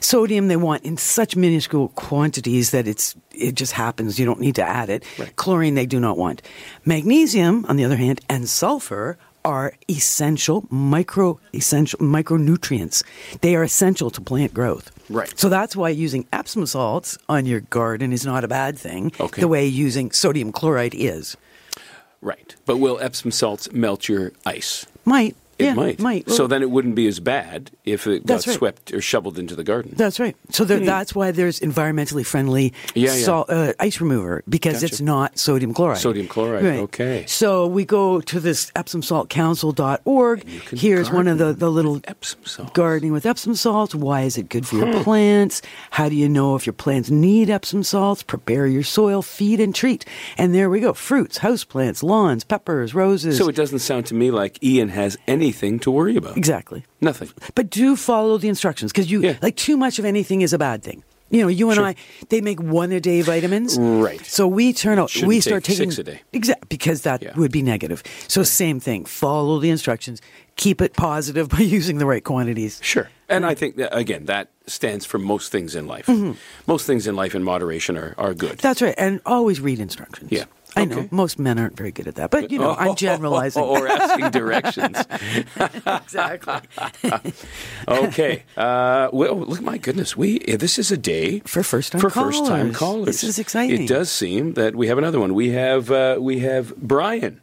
[0.00, 4.18] Sodium they want in such minuscule quantities that it's it just happens.
[4.18, 5.04] You don't need to add it.
[5.18, 5.34] Right.
[5.36, 6.42] Chlorine they do not want.
[6.84, 13.02] Magnesium, on the other hand, and sulfur are essential micro essential micronutrients.
[13.40, 14.90] They are essential to plant growth.
[15.10, 15.36] Right.
[15.38, 19.12] So that's why using Epsom salts on your garden is not a bad thing.
[19.18, 19.40] Okay.
[19.40, 21.36] The way using sodium chloride is.
[22.20, 22.54] Right.
[22.66, 24.86] But will Epsom salts melt your ice?
[25.04, 25.36] Might.
[25.62, 26.00] It yeah, might.
[26.00, 26.30] Might.
[26.30, 28.56] So then it wouldn't be as bad if it got right.
[28.56, 29.92] swept or shoveled into the garden.
[29.96, 30.36] That's right.
[30.50, 33.24] So there, that's why there's environmentally friendly Yeah, yeah.
[33.24, 34.86] salt, uh, ice remover because Gotcha.
[34.86, 35.98] it's not sodium chloride.
[35.98, 37.24] Sodium chloride, okay.
[37.26, 40.48] So we go to this EpsomSaltCouncil.org.
[40.70, 42.72] Here's one of the, the little Epsom salts.
[42.72, 43.94] gardening with Epsom salts.
[43.94, 45.62] Why is it good for your plants?
[45.90, 48.22] How do you know if your plants need Epsom salts?
[48.22, 50.04] Prepare your soil, feed and treat.
[50.38, 50.92] And there we go.
[50.92, 53.38] Fruits, houseplants, lawns, peppers, roses.
[53.38, 55.16] So it doesn't sound to me like Ian has
[55.52, 56.36] anything to worry about.
[56.36, 56.84] exactly.
[57.00, 57.30] Nothing.
[57.54, 59.36] But do follow the instructions because you Yeah.
[59.42, 61.02] like too much of anything is a bad thing.
[61.30, 61.86] You know, you and Sure.
[61.86, 61.94] I,
[62.28, 63.78] they make one a day vitamins.
[63.78, 64.24] Right.
[64.26, 66.20] So we turn out, Shouldn't we start taking six a day.
[66.32, 67.32] Exactly, because that Yeah.
[67.36, 68.02] would be negative.
[68.28, 69.06] So same thing.
[69.06, 70.20] Follow the instructions.
[70.56, 72.80] Keep it positive by using the right quantities.
[72.82, 73.08] Sure.
[73.30, 76.06] And I think that, again, that stands for most things in life.
[76.06, 76.32] Mm-hmm.
[76.66, 78.58] Most things in life in moderation are, are good.
[78.58, 78.94] That's right.
[78.98, 80.30] And always read instructions.
[80.30, 80.44] Yeah.
[80.76, 83.62] I know most men aren't very good at that, but you know, I'm generalizing.
[83.72, 84.98] or asking directions.
[85.86, 86.54] exactly.
[87.88, 88.44] Okay.
[88.56, 92.72] Uh, well, look, my goodness, we this is a day For first-time for first time
[92.72, 92.76] callers.
[92.76, 93.06] callers.
[93.06, 93.82] This is exciting.
[93.84, 95.34] It does seem that we have another one.
[95.34, 97.40] We have uh, we have Brian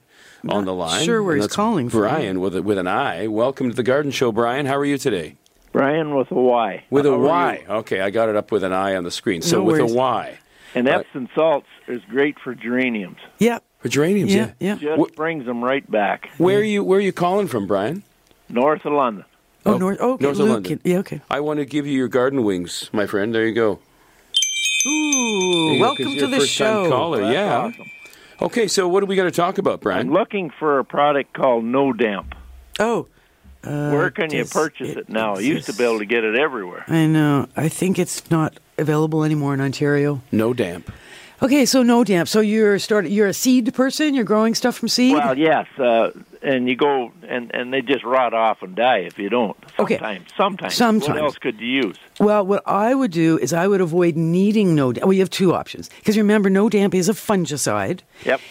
[0.47, 1.03] on the line.
[1.03, 1.99] sure where he's calling from.
[2.01, 3.27] Brian with a, with an I.
[3.27, 4.65] Welcome to the Garden Show, Brian.
[4.65, 5.35] How are you today?
[5.71, 6.83] Brian with a Y.
[6.89, 7.65] With a How Y.
[7.69, 9.41] Okay, I got it up with an I on the screen.
[9.41, 9.91] So No with worries.
[9.91, 10.39] a Y.
[10.75, 13.17] And Epsom salts is great for geraniums.
[13.39, 13.59] Yeah.
[13.79, 14.51] For geraniums, Yeah.
[14.59, 14.77] yeah.
[14.79, 14.95] Yeah.
[14.97, 16.29] Just brings them right back.
[16.37, 18.03] Where are you where are you calling from, Brian?
[18.49, 19.25] North of London.
[19.65, 19.97] Oh, Oh, north.
[19.99, 20.23] Oh, okay.
[20.25, 20.81] north of Luke, London.
[20.83, 20.97] Yeah.
[20.99, 21.21] Okay.
[21.29, 23.33] I want to give you your garden wings, my friend.
[23.33, 23.79] There you go.
[24.87, 26.89] Ooh, you go, to you're the show.
[26.89, 27.21] caller.
[27.21, 27.55] That's yeah.
[27.57, 27.85] awesome.
[28.41, 30.11] Okay, so what are we going to talk about, I'm Brian?
[30.13, 32.35] looking for a product called No Damp.
[32.79, 33.07] Oh.
[33.61, 35.35] Uh, Where can you purchase it, now?
[35.35, 36.85] I used to be able to get it everywhere.
[36.87, 37.47] I know.
[37.57, 40.21] I think it's not available anymore in Ontario.
[40.31, 40.91] No damp.
[41.41, 42.27] Okay, so no damp.
[42.27, 43.11] So you're started.
[43.11, 44.13] You're a seed person.
[44.13, 45.13] You're growing stuff from seed.
[45.13, 46.11] Well, yes, uh,
[46.41, 49.55] and you go and and they just rot off and die if you don't.
[49.77, 49.97] Okay.
[49.97, 50.73] Sometimes, sometimes.
[50.75, 51.07] Sometimes.
[51.09, 51.97] What else could you use?
[52.19, 55.05] Well, what I would do is I would avoid needing no damp.
[55.05, 58.01] Well, you have two options because remember, no damp is a fungicide.
[58.25, 58.41] Yep.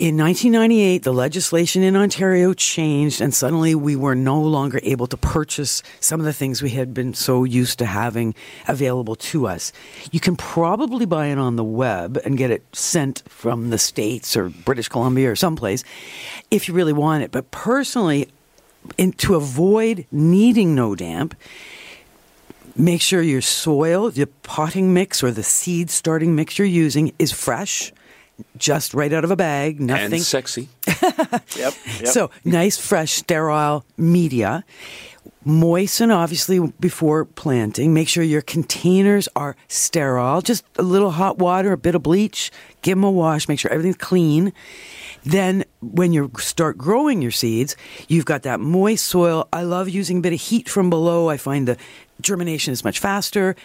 [0.00, 5.16] In 1998, the legislation in Ontario changed, and suddenly we were no longer able to
[5.18, 8.34] purchase some of the things we had been so used to having
[8.66, 9.74] available to us.
[10.10, 14.38] You can probably buy it on the web and get it sent from the States
[14.38, 15.84] or British Columbia or someplace
[16.50, 17.30] if you really want it.
[17.30, 18.30] But personally,
[18.96, 21.34] in, to avoid needing no damp,
[22.74, 27.32] make sure your soil, the potting mix or the seed starting mix you're using is
[27.32, 27.92] fresh,
[28.56, 30.12] just right out of a bag, nothing.
[30.14, 30.68] And sexy.
[31.56, 31.74] Yep.
[32.00, 32.06] yep.
[32.06, 34.64] So nice, fresh, sterile media.
[35.44, 37.94] Moisten, obviously, before planting.
[37.94, 40.42] Make sure your containers are sterile.
[40.42, 42.50] Just a little hot water, a bit of bleach.
[42.82, 43.48] Give them a wash.
[43.48, 44.52] Make sure everything's clean.
[45.24, 47.74] Then, when you start growing your seeds,
[48.08, 49.48] you've got that moist soil.
[49.52, 51.28] I love using a bit of heat from below.
[51.30, 51.78] I find the
[52.20, 53.56] germination is much faster.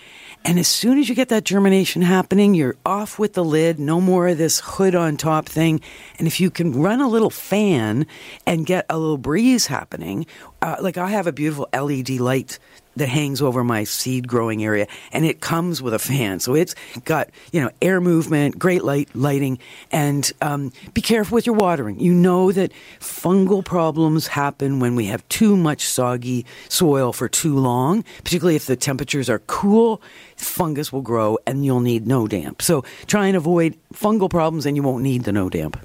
[0.48, 4.00] And as soon as you get that germination happening, you're off with the lid, no
[4.00, 5.82] more of this hood on top thing.
[6.20, 8.06] And if you can run a little fan
[8.46, 10.28] and get a little breeze happening,
[10.62, 12.60] uh, like I have a beautiful LED light
[12.96, 16.40] that hangs over my seed growing area and it comes with a fan.
[16.40, 16.76] So it's
[17.06, 19.60] got you know air movement great light lighting
[19.92, 22.00] and um, be careful with your watering.
[22.00, 27.58] You know that fungal problems happen when we have too much soggy soil for too
[27.58, 30.02] long particularly if the temperatures are cool
[30.36, 32.62] fungus will grow and you'll need no damp.
[32.62, 35.80] So try and avoid fungal problems and you won't need the no damp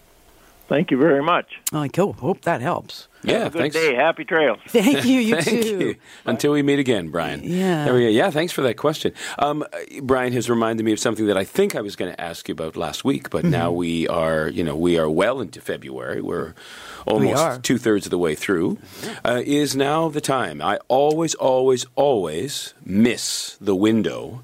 [0.70, 1.46] Thank you very much.
[1.72, 2.12] I cool.
[2.14, 3.08] hope that helps.
[3.24, 3.76] Yeah, Have a good thanks.
[3.76, 3.94] day.
[3.94, 4.60] Happy trails.
[4.68, 5.18] Thank you.
[5.20, 5.78] You Thank too.
[5.80, 5.96] you.
[6.24, 7.40] Until we meet again, Brian.
[7.42, 7.84] Yeah.
[7.84, 8.08] There we go.
[8.08, 9.12] Yeah, thanks for that question.
[9.38, 9.64] Um,
[10.02, 12.52] Brian has reminded me of something that I think I was going to ask you
[12.52, 13.50] about last week, but Mm-hmm.
[13.50, 16.20] now we are, you know, we are well into February.
[16.22, 16.54] We're
[17.06, 17.58] almost are.
[17.58, 18.78] two thirds of the way through.
[19.24, 20.62] Uh, is now the time.
[20.62, 24.42] I always, always, always miss the window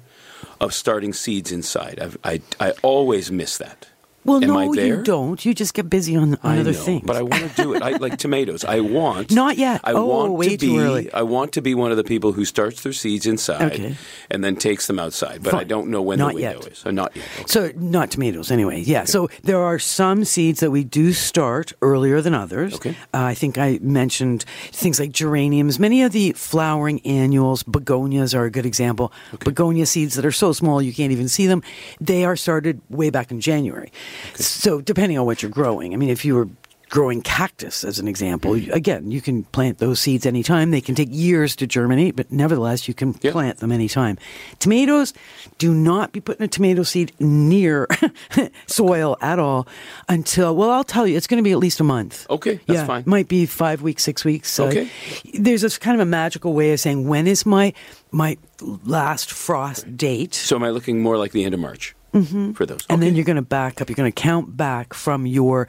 [0.59, 1.99] of starting seeds inside.
[2.01, 3.87] I've, I, I always miss that.
[4.27, 4.85] Well, Am no, I there?
[4.87, 5.43] you don't.
[5.45, 7.03] You just get busy on, on other know, things.
[7.05, 7.81] but I want to do it.
[7.81, 8.65] I like tomatoes.
[8.65, 9.81] I want Not yet.
[9.83, 10.79] I Oh, want way to too be.
[10.79, 11.13] early.
[11.13, 13.95] I want to be one of the people who starts their seeds inside Okay.
[14.29, 15.41] and then takes them outside.
[15.43, 16.71] But I don't know when Not the window yet.
[16.71, 16.85] is.
[16.85, 17.25] Uh, not yet.
[17.37, 17.43] Okay.
[17.47, 18.81] So not tomatoes, anyway.
[18.81, 19.05] Yeah.
[19.05, 22.75] So there are some seeds that we do start earlier than others.
[22.75, 22.91] Okay.
[23.13, 25.79] Uh, I think I mentioned things like geraniums.
[25.79, 29.11] Many of the flowering annuals, begonias are a good example.
[29.45, 31.63] Begonia seeds that are so small you can't even see them.
[32.01, 33.91] They are started way back in January.
[34.35, 36.47] So depending on what you're growing, I mean, if you were
[36.89, 38.71] growing cactus as an example, Mm-hmm.
[38.71, 40.71] again, you can plant those seeds anytime.
[40.71, 43.33] They can take years to germinate, but nevertheless, you can Yeah.
[43.33, 44.17] plant them anytime.
[44.59, 45.13] Tomatoes,
[45.57, 47.89] do not be putting a tomato seed near
[48.67, 49.67] soil at all
[50.07, 52.25] until, well, I'll tell you, it's going to be at least a month.
[52.29, 53.03] Okay, that's yeah, fine.
[53.05, 54.57] Might be five weeks, six weeks.
[54.57, 54.89] Uh, Okay.
[55.33, 57.73] there's a kind of a magical way of saying, when is my,
[58.11, 58.37] my
[58.85, 60.33] last frost date?
[60.35, 62.53] So am I looking more like the end of March Mm-hmm.
[62.53, 62.85] for those?
[62.89, 63.89] And then you're going to back up.
[63.89, 65.67] You're going to count back from your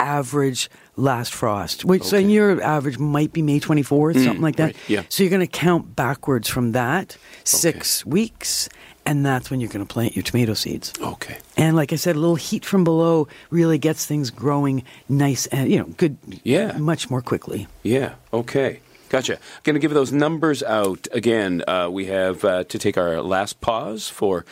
[0.00, 4.64] average last frost, which so your average might be May 24th, mm, something like that.
[4.64, 5.02] right, yeah.
[5.08, 8.68] So you're going to count backwards from that six weeks,
[9.06, 10.92] and that's when you're going to plant your tomato seeds.
[11.00, 11.38] okay.
[11.56, 15.70] And like I said, a little heat from below really gets things growing nice and
[15.70, 16.16] you know good.
[16.42, 16.76] Yeah.
[16.78, 17.66] much more quickly.
[17.82, 18.14] Yeah.
[18.32, 18.80] Okay.
[19.14, 19.38] Gotcha.
[19.62, 21.62] Going to give those numbers out again.
[21.68, 24.44] Uh, we have uh, to take our last pause for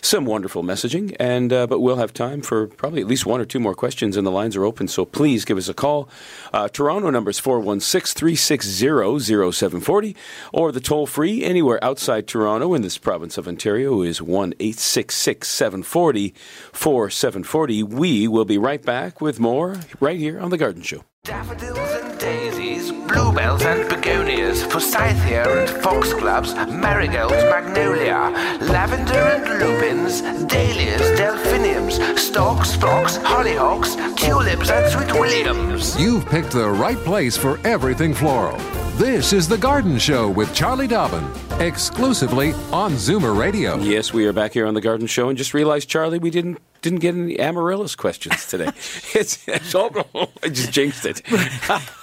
[0.00, 3.44] some wonderful messaging, and uh, but we'll have time for probably at least one or
[3.44, 4.88] two more questions, and the lines are open.
[4.88, 6.08] So please give us a call.
[6.52, 10.16] Uh, Toronto number is 416-360-0740,
[10.52, 16.34] or the toll free anywhere outside Toronto in this province of Ontario is one 740
[16.72, 21.04] 4740 We will be right back with more right here on the Garden Show.
[21.28, 22.77] Daffodils and daisies,
[23.08, 28.30] bluebells and begonias, forsythia and foxgloves, marigolds, magnolia,
[28.60, 35.98] lavender and lupins, dahlias, delphiniums, stalks, phlox, hollyhocks, tulips and sweet williams.
[36.00, 38.58] You've picked the right place for everything floral.
[38.98, 41.24] This is The Garden Show with Charlie Dobbin,
[41.60, 43.78] exclusively on Zoomer Radio.
[43.78, 46.58] Yes, we are back here on the Garden Show, and just realized, Charlie, we didn't
[46.82, 48.66] didn't get any amaryllis questions today.
[49.14, 49.90] it's, it's all,
[50.42, 51.22] I just jinxed it.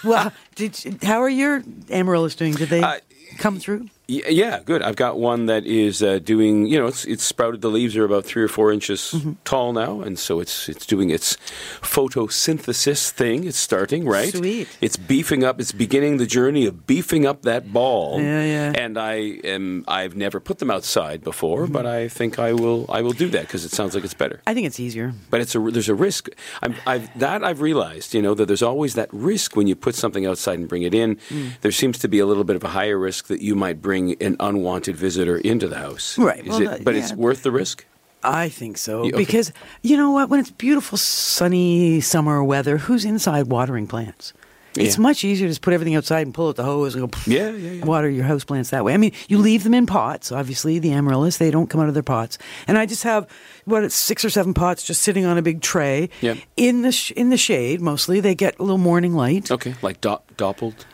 [0.04, 2.54] Well, did how are your amaryllis doing?
[2.54, 3.00] Did they Uh,
[3.38, 3.88] come through?
[4.08, 4.82] Yeah, good.
[4.84, 6.68] I've got one that is uh, doing.
[6.68, 7.62] You know, it's it's sprouted.
[7.62, 9.32] The leaves are about three or four inches Mm-hmm.
[9.46, 11.38] tall now, and so it's it's doing its
[11.82, 13.46] photosynthesis thing.
[13.46, 14.32] It's starting right.
[14.34, 14.68] Sweet.
[14.82, 15.60] It's beefing up.
[15.60, 18.22] It's beginning the journey of beefing up that ball.
[18.22, 18.74] Yeah, yeah.
[18.76, 19.84] And I am.
[19.88, 21.74] I've never put them outside before, Mm-hmm.
[21.74, 22.86] but I think I will.
[22.90, 24.42] I will do that because it sounds like it's better.
[24.46, 25.14] I think it's easier.
[25.30, 26.30] But it's a there's a risk.
[26.62, 28.14] I'm, I've that I've realized.
[28.14, 30.94] You know that there's always that risk when you put something outside and bring it
[30.94, 31.16] in.
[31.30, 31.60] Mm.
[31.62, 33.95] There seems to be a little bit of a higher risk that you might bring
[33.96, 36.18] an unwanted visitor into the house.
[36.18, 37.86] Right, Is well, it, that- but it's worth the risk.
[38.24, 39.18] I think so Yeah, okay.
[39.18, 40.30] because you know what?
[40.30, 44.34] When it's beautiful, sunny summer weather, who's inside watering plants?
[44.78, 45.04] It's Yeah.
[45.04, 47.20] much easier to just put everything outside and pull out the hose and go.
[47.28, 47.86] Yeah, yeah, yeah.
[47.86, 48.94] Water your house plants that way.
[48.94, 50.32] I mean, you leave them in pots.
[50.34, 52.38] Obviously, the amaryllis they don't come out of their pots.
[52.68, 53.26] And I just have
[53.66, 56.10] what six or seven pots just sitting on a big tray.
[56.20, 56.36] Yeah.
[56.58, 58.20] In the sh- in the shade mostly.
[58.20, 59.50] They get a little morning light.
[59.52, 60.86] Okay, like do- doppeled.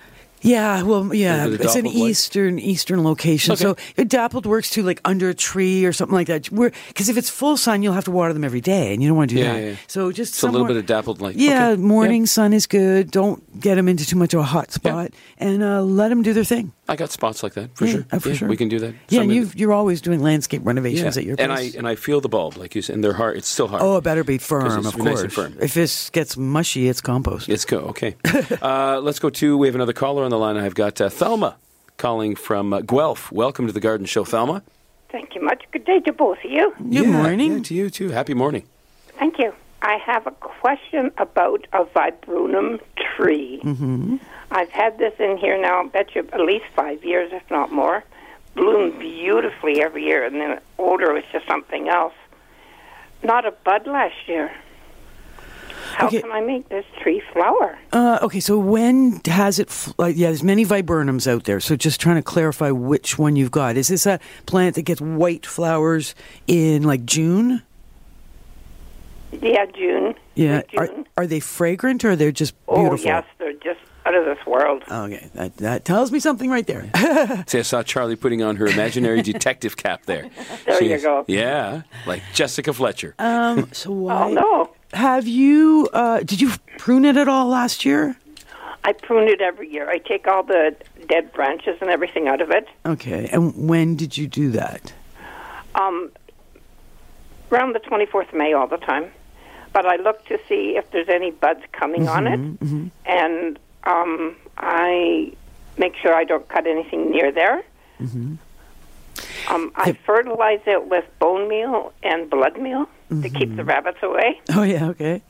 [0.42, 3.56] Yeah, well, yeah, it's an eastern eastern location.
[3.56, 6.50] So it dappled works too, like under a tree or something like that.
[6.50, 9.18] Because if it's full sun, you'll have to water them every day, and you don't
[9.18, 9.60] want to do Yeah, that.
[9.62, 9.76] yeah, yeah.
[9.88, 11.36] So just It's a little bit of dappled light.
[11.36, 11.82] Yeah, Okay.
[11.82, 13.12] morning sun is good.
[13.12, 16.34] Don't get them into too much of a hot spot, and uh, let them do
[16.34, 16.72] their thing.
[16.90, 18.06] I got spots like that for sure.
[18.12, 18.50] uh, for sure.
[18.50, 18.94] We can do that.
[19.08, 21.44] Yeah, and you've, you're always doing landscape renovations at your place.
[21.46, 23.38] and I and I feel the bulb like you said, and they're hard.
[23.38, 23.82] It's still hard.
[23.82, 25.22] oh, it better be firm, it's of nice course.
[25.22, 25.56] and firm.
[25.62, 27.48] If this gets mushy, it's compost.
[27.48, 27.78] Let's go.
[27.92, 28.16] Okay.
[28.62, 29.58] uh, let's go to.
[29.58, 30.58] We have another caller on the line.
[30.58, 31.58] I've got uh, Thelma
[31.98, 33.32] calling from uh, Guelph.
[33.32, 34.64] Welcome to the Garden Show, Thelma.
[35.10, 35.64] Thank you much.
[35.72, 36.74] Good day to both of you.
[36.78, 37.52] Good Yeah, morning.
[37.58, 38.10] yeah, to you too.
[38.10, 38.64] Happy morning.
[39.20, 39.54] Thank you.
[39.82, 42.80] I have a question about a viburnum
[43.16, 43.60] tree.
[43.64, 44.18] Mm-hmm.
[44.52, 47.72] I've had this in here now, I bet you at least five years, if not
[47.72, 48.04] more.
[48.56, 52.14] Bloomed beautifully every year, and then the odor was just something else.
[53.24, 54.52] Not a bud last year.
[55.96, 56.22] How Okay.
[56.22, 57.78] can I make this tree flower?
[57.92, 59.68] Uh, okay, so when has it?
[59.70, 61.60] F- uh, yeah, there's many viburnums out there.
[61.60, 63.78] So just trying to clarify which one you've got.
[63.78, 66.16] Is this a plant that gets white flowers
[66.48, 67.62] in like June?
[69.42, 70.16] Yeah, June.
[70.36, 70.62] Yeah.
[70.78, 71.06] Are, June.
[71.18, 73.06] are they fragrant or they're just oh, beautiful?
[73.06, 74.84] yes, they're just out of this world.
[74.92, 76.90] Okay, that, that tells me something right there.
[77.48, 80.30] See, I saw Charlie putting on her imaginary detective cap there.
[80.66, 81.24] There you She's- go.
[81.28, 83.16] Yeah, like Jessica Fletcher.
[83.20, 84.24] um, so why?
[84.24, 84.71] Oh, no.
[84.94, 85.88] Have you?
[85.94, 88.18] Uh, did you prune it at all last year?
[88.84, 89.90] I prune it every year.
[89.90, 90.76] I take all the
[91.08, 92.68] dead branches and everything out of it.
[92.86, 94.94] Okay, and when did you do that?
[95.76, 96.12] Um,
[97.52, 99.12] around the 24th of May all the time.
[99.74, 104.36] But I look to see if there's any buds coming on it, Mm-hmm, and um,
[104.58, 105.32] I
[105.78, 107.64] make sure I don't cut anything near there.
[108.02, 108.36] Mm-hmm.
[109.54, 112.90] Um, I fertilize it with bone meal and blood meal
[113.22, 113.56] to keep Mm-hmm.
[113.58, 114.40] the rabbits away.
[114.56, 115.22] Oh yeah, okay.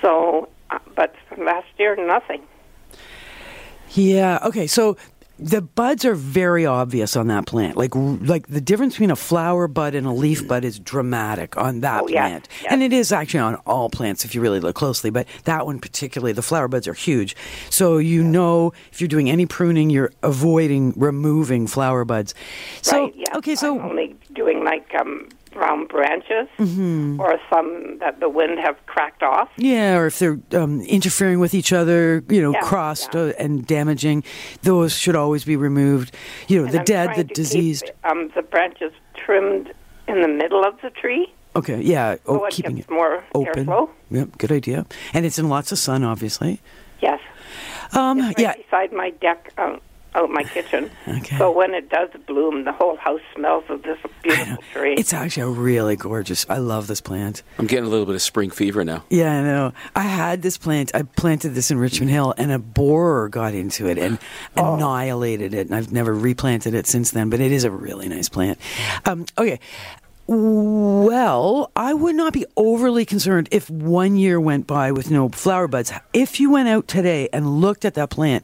[0.00, 2.42] So, uh, but last year, nothing.
[3.90, 4.38] Yeah.
[4.44, 4.66] Okay.
[4.66, 4.96] So
[5.38, 7.76] the buds are very obvious on that plant.
[7.76, 11.80] Like like the difference between a flower bud and a leaf bud is dramatic on
[11.80, 12.48] that Oh, plant.
[12.62, 12.66] yes.
[12.72, 15.78] And it is actually on all plants if you really look closely, but that one
[15.80, 17.34] particularly the flower buds are huge.
[17.70, 22.34] So you know if you're doing any pruning you're avoiding removing flower buds.
[22.82, 23.14] So right?
[23.16, 23.36] Yeah.
[23.38, 27.20] okay, so I'm only doing like um, brown branches Mm-hmm.
[27.20, 29.48] or some that the wind have cracked off.
[29.56, 33.20] Yeah, or if they're um, interfering with each other, you know, Yeah, crossed yeah.
[33.20, 34.24] Uh, and damaging,
[34.62, 36.14] those should always be removed.
[36.48, 37.90] You know, And the I'm dead, the to keep, diseased.
[38.04, 39.72] um, the branches trimmed
[40.08, 41.32] in the middle of the tree.
[41.54, 42.16] Okay, yeah.
[42.26, 43.66] Oh, so it keeping gets it more open.
[43.66, 43.90] airflow.
[44.10, 44.86] Yep, good idea.
[45.12, 46.60] And it's in lots of sun, obviously.
[47.00, 47.20] Yes.
[47.92, 48.54] Um, Right yeah.
[48.56, 49.80] beside my deck um,
[50.14, 50.90] out my kitchen.
[51.08, 51.38] Okay.
[51.38, 54.94] So when it does bloom, the whole house smells of this beautiful tree.
[54.94, 56.44] It's actually a really gorgeous.
[56.48, 57.42] I love this plant.
[57.58, 59.04] I'm getting a little bit of spring fever now.
[59.10, 59.72] Yeah, I know.
[59.96, 60.90] I had this plant.
[60.94, 64.18] I planted this in Richmond Hill, and a borer got into it and
[64.56, 64.74] Oh.
[64.74, 65.66] annihilated it.
[65.68, 67.30] And I've never replanted it since then.
[67.30, 68.58] But it is a really nice plant.
[69.06, 69.58] Um, okay.
[70.34, 75.68] Well, I would not be overly concerned if one year went by with no flower
[75.68, 75.92] buds.
[76.14, 78.42] If you went out today and looked at that plant,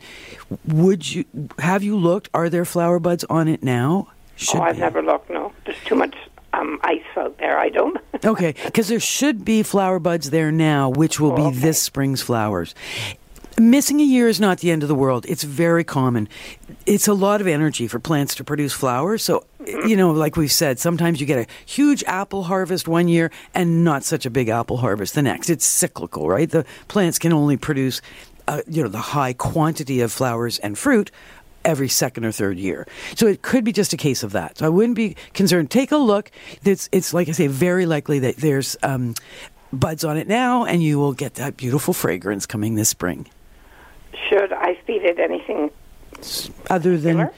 [0.67, 1.25] would you
[1.59, 2.29] have you looked?
[2.35, 4.09] Are there flower buds on it now?
[4.37, 4.81] Should oh, I've be.
[4.81, 5.31] never looked.
[5.31, 6.15] No, there's too much
[6.53, 7.59] um, ice out there.
[7.59, 7.97] I don't.
[8.25, 11.59] Okay, because there should be flower buds there now, which will be Oh, okay.
[11.59, 12.75] this spring's flowers.
[13.57, 15.25] Missing a year is not the end of the world.
[15.29, 16.29] It's very common.
[16.85, 19.23] It's a lot of energy for plants to produce flowers.
[19.23, 19.45] So,
[19.87, 23.85] you know, like we've said, sometimes you get a huge apple harvest one year and
[23.85, 25.51] not such a big apple harvest the next.
[25.51, 26.49] It's cyclical, right?
[26.51, 28.01] The plants can only produce,
[28.47, 31.11] uh, you know, the high quantity of flowers and fruit
[31.65, 32.87] every second or third year.
[33.15, 34.59] So it could be just a case of that.
[34.59, 35.71] So I wouldn't be concerned.
[35.71, 36.31] Take a look.
[36.65, 39.15] It's, it's like I say, very likely that there's um,
[39.73, 43.29] buds on it now, and you will get that beautiful fragrance coming this spring.
[44.29, 45.71] Should I feed it anything?
[46.71, 47.33] Other than Similar?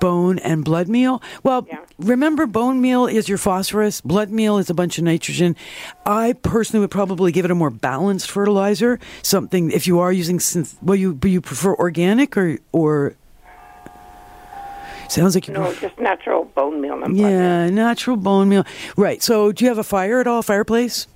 [0.00, 1.22] Bone and blood meal.
[1.42, 1.78] Well, Yeah.
[1.98, 4.00] remember, bone meal is your phosphorus.
[4.00, 5.56] Blood meal is a bunch of nitrogen.
[6.04, 8.98] I personally would probably give it a more balanced fertilizer.
[9.22, 10.74] Something if you are using synth.
[10.82, 13.14] Well, you you prefer organic or or.
[15.08, 17.16] Sounds like you No, just natural bone meal and.
[17.16, 18.64] Yeah, natural bone meal.
[18.96, 19.22] Right.
[19.22, 20.42] So, do you have a fire at all?
[20.42, 21.06] Fireplace?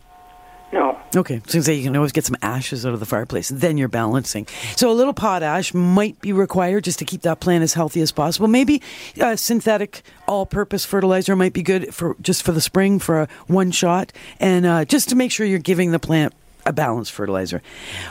[0.72, 1.00] No.
[1.16, 1.42] Okay.
[1.46, 3.48] So, say you can always get some ashes out of the fireplace.
[3.48, 4.46] Then you're balancing.
[4.76, 8.12] So, a little potash might be required just to keep that plant as healthy as
[8.12, 8.46] possible.
[8.46, 8.80] Maybe
[9.20, 13.72] uh, synthetic all-purpose fertilizer might be good for just for the spring for a one
[13.72, 16.34] shot, and uh, just to make sure you're giving the plant
[16.66, 17.62] a balanced fertilizer.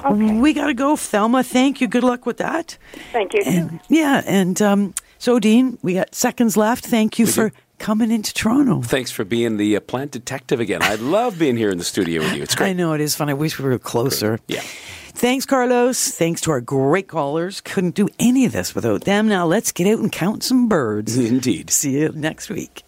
[0.03, 0.39] Okay.
[0.39, 1.43] We got to go, Thelma.
[1.43, 1.87] Thank you.
[1.87, 2.77] Good luck with that.
[3.11, 3.43] Thank you.
[3.45, 6.85] And yeah, and um, so Dean, we got seconds left.
[6.85, 8.81] Thank you for coming into Toronto.
[8.81, 10.81] Thanks for being the uh, plant detective again.
[10.83, 12.43] I love being here in the studio with you.
[12.43, 12.69] It's great.
[12.69, 13.29] I know it is fun.
[13.29, 14.39] I wish we were closer.
[14.47, 14.61] Yeah.
[14.61, 16.11] Thanks, Carlos.
[16.11, 17.61] Thanks to our great callers.
[17.61, 19.27] Couldn't do any of this without them.
[19.27, 21.17] Now let's get out and count some birds.
[21.17, 21.69] Indeed.
[21.71, 22.83] See you next week.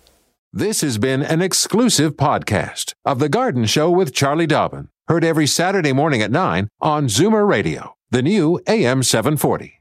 [0.53, 4.89] This has been an exclusive podcast of The Garden Show with Charlie Dobbin.
[5.07, 9.80] Heard every Saturday morning at 9 on Zoomer Radio, the new AM 740.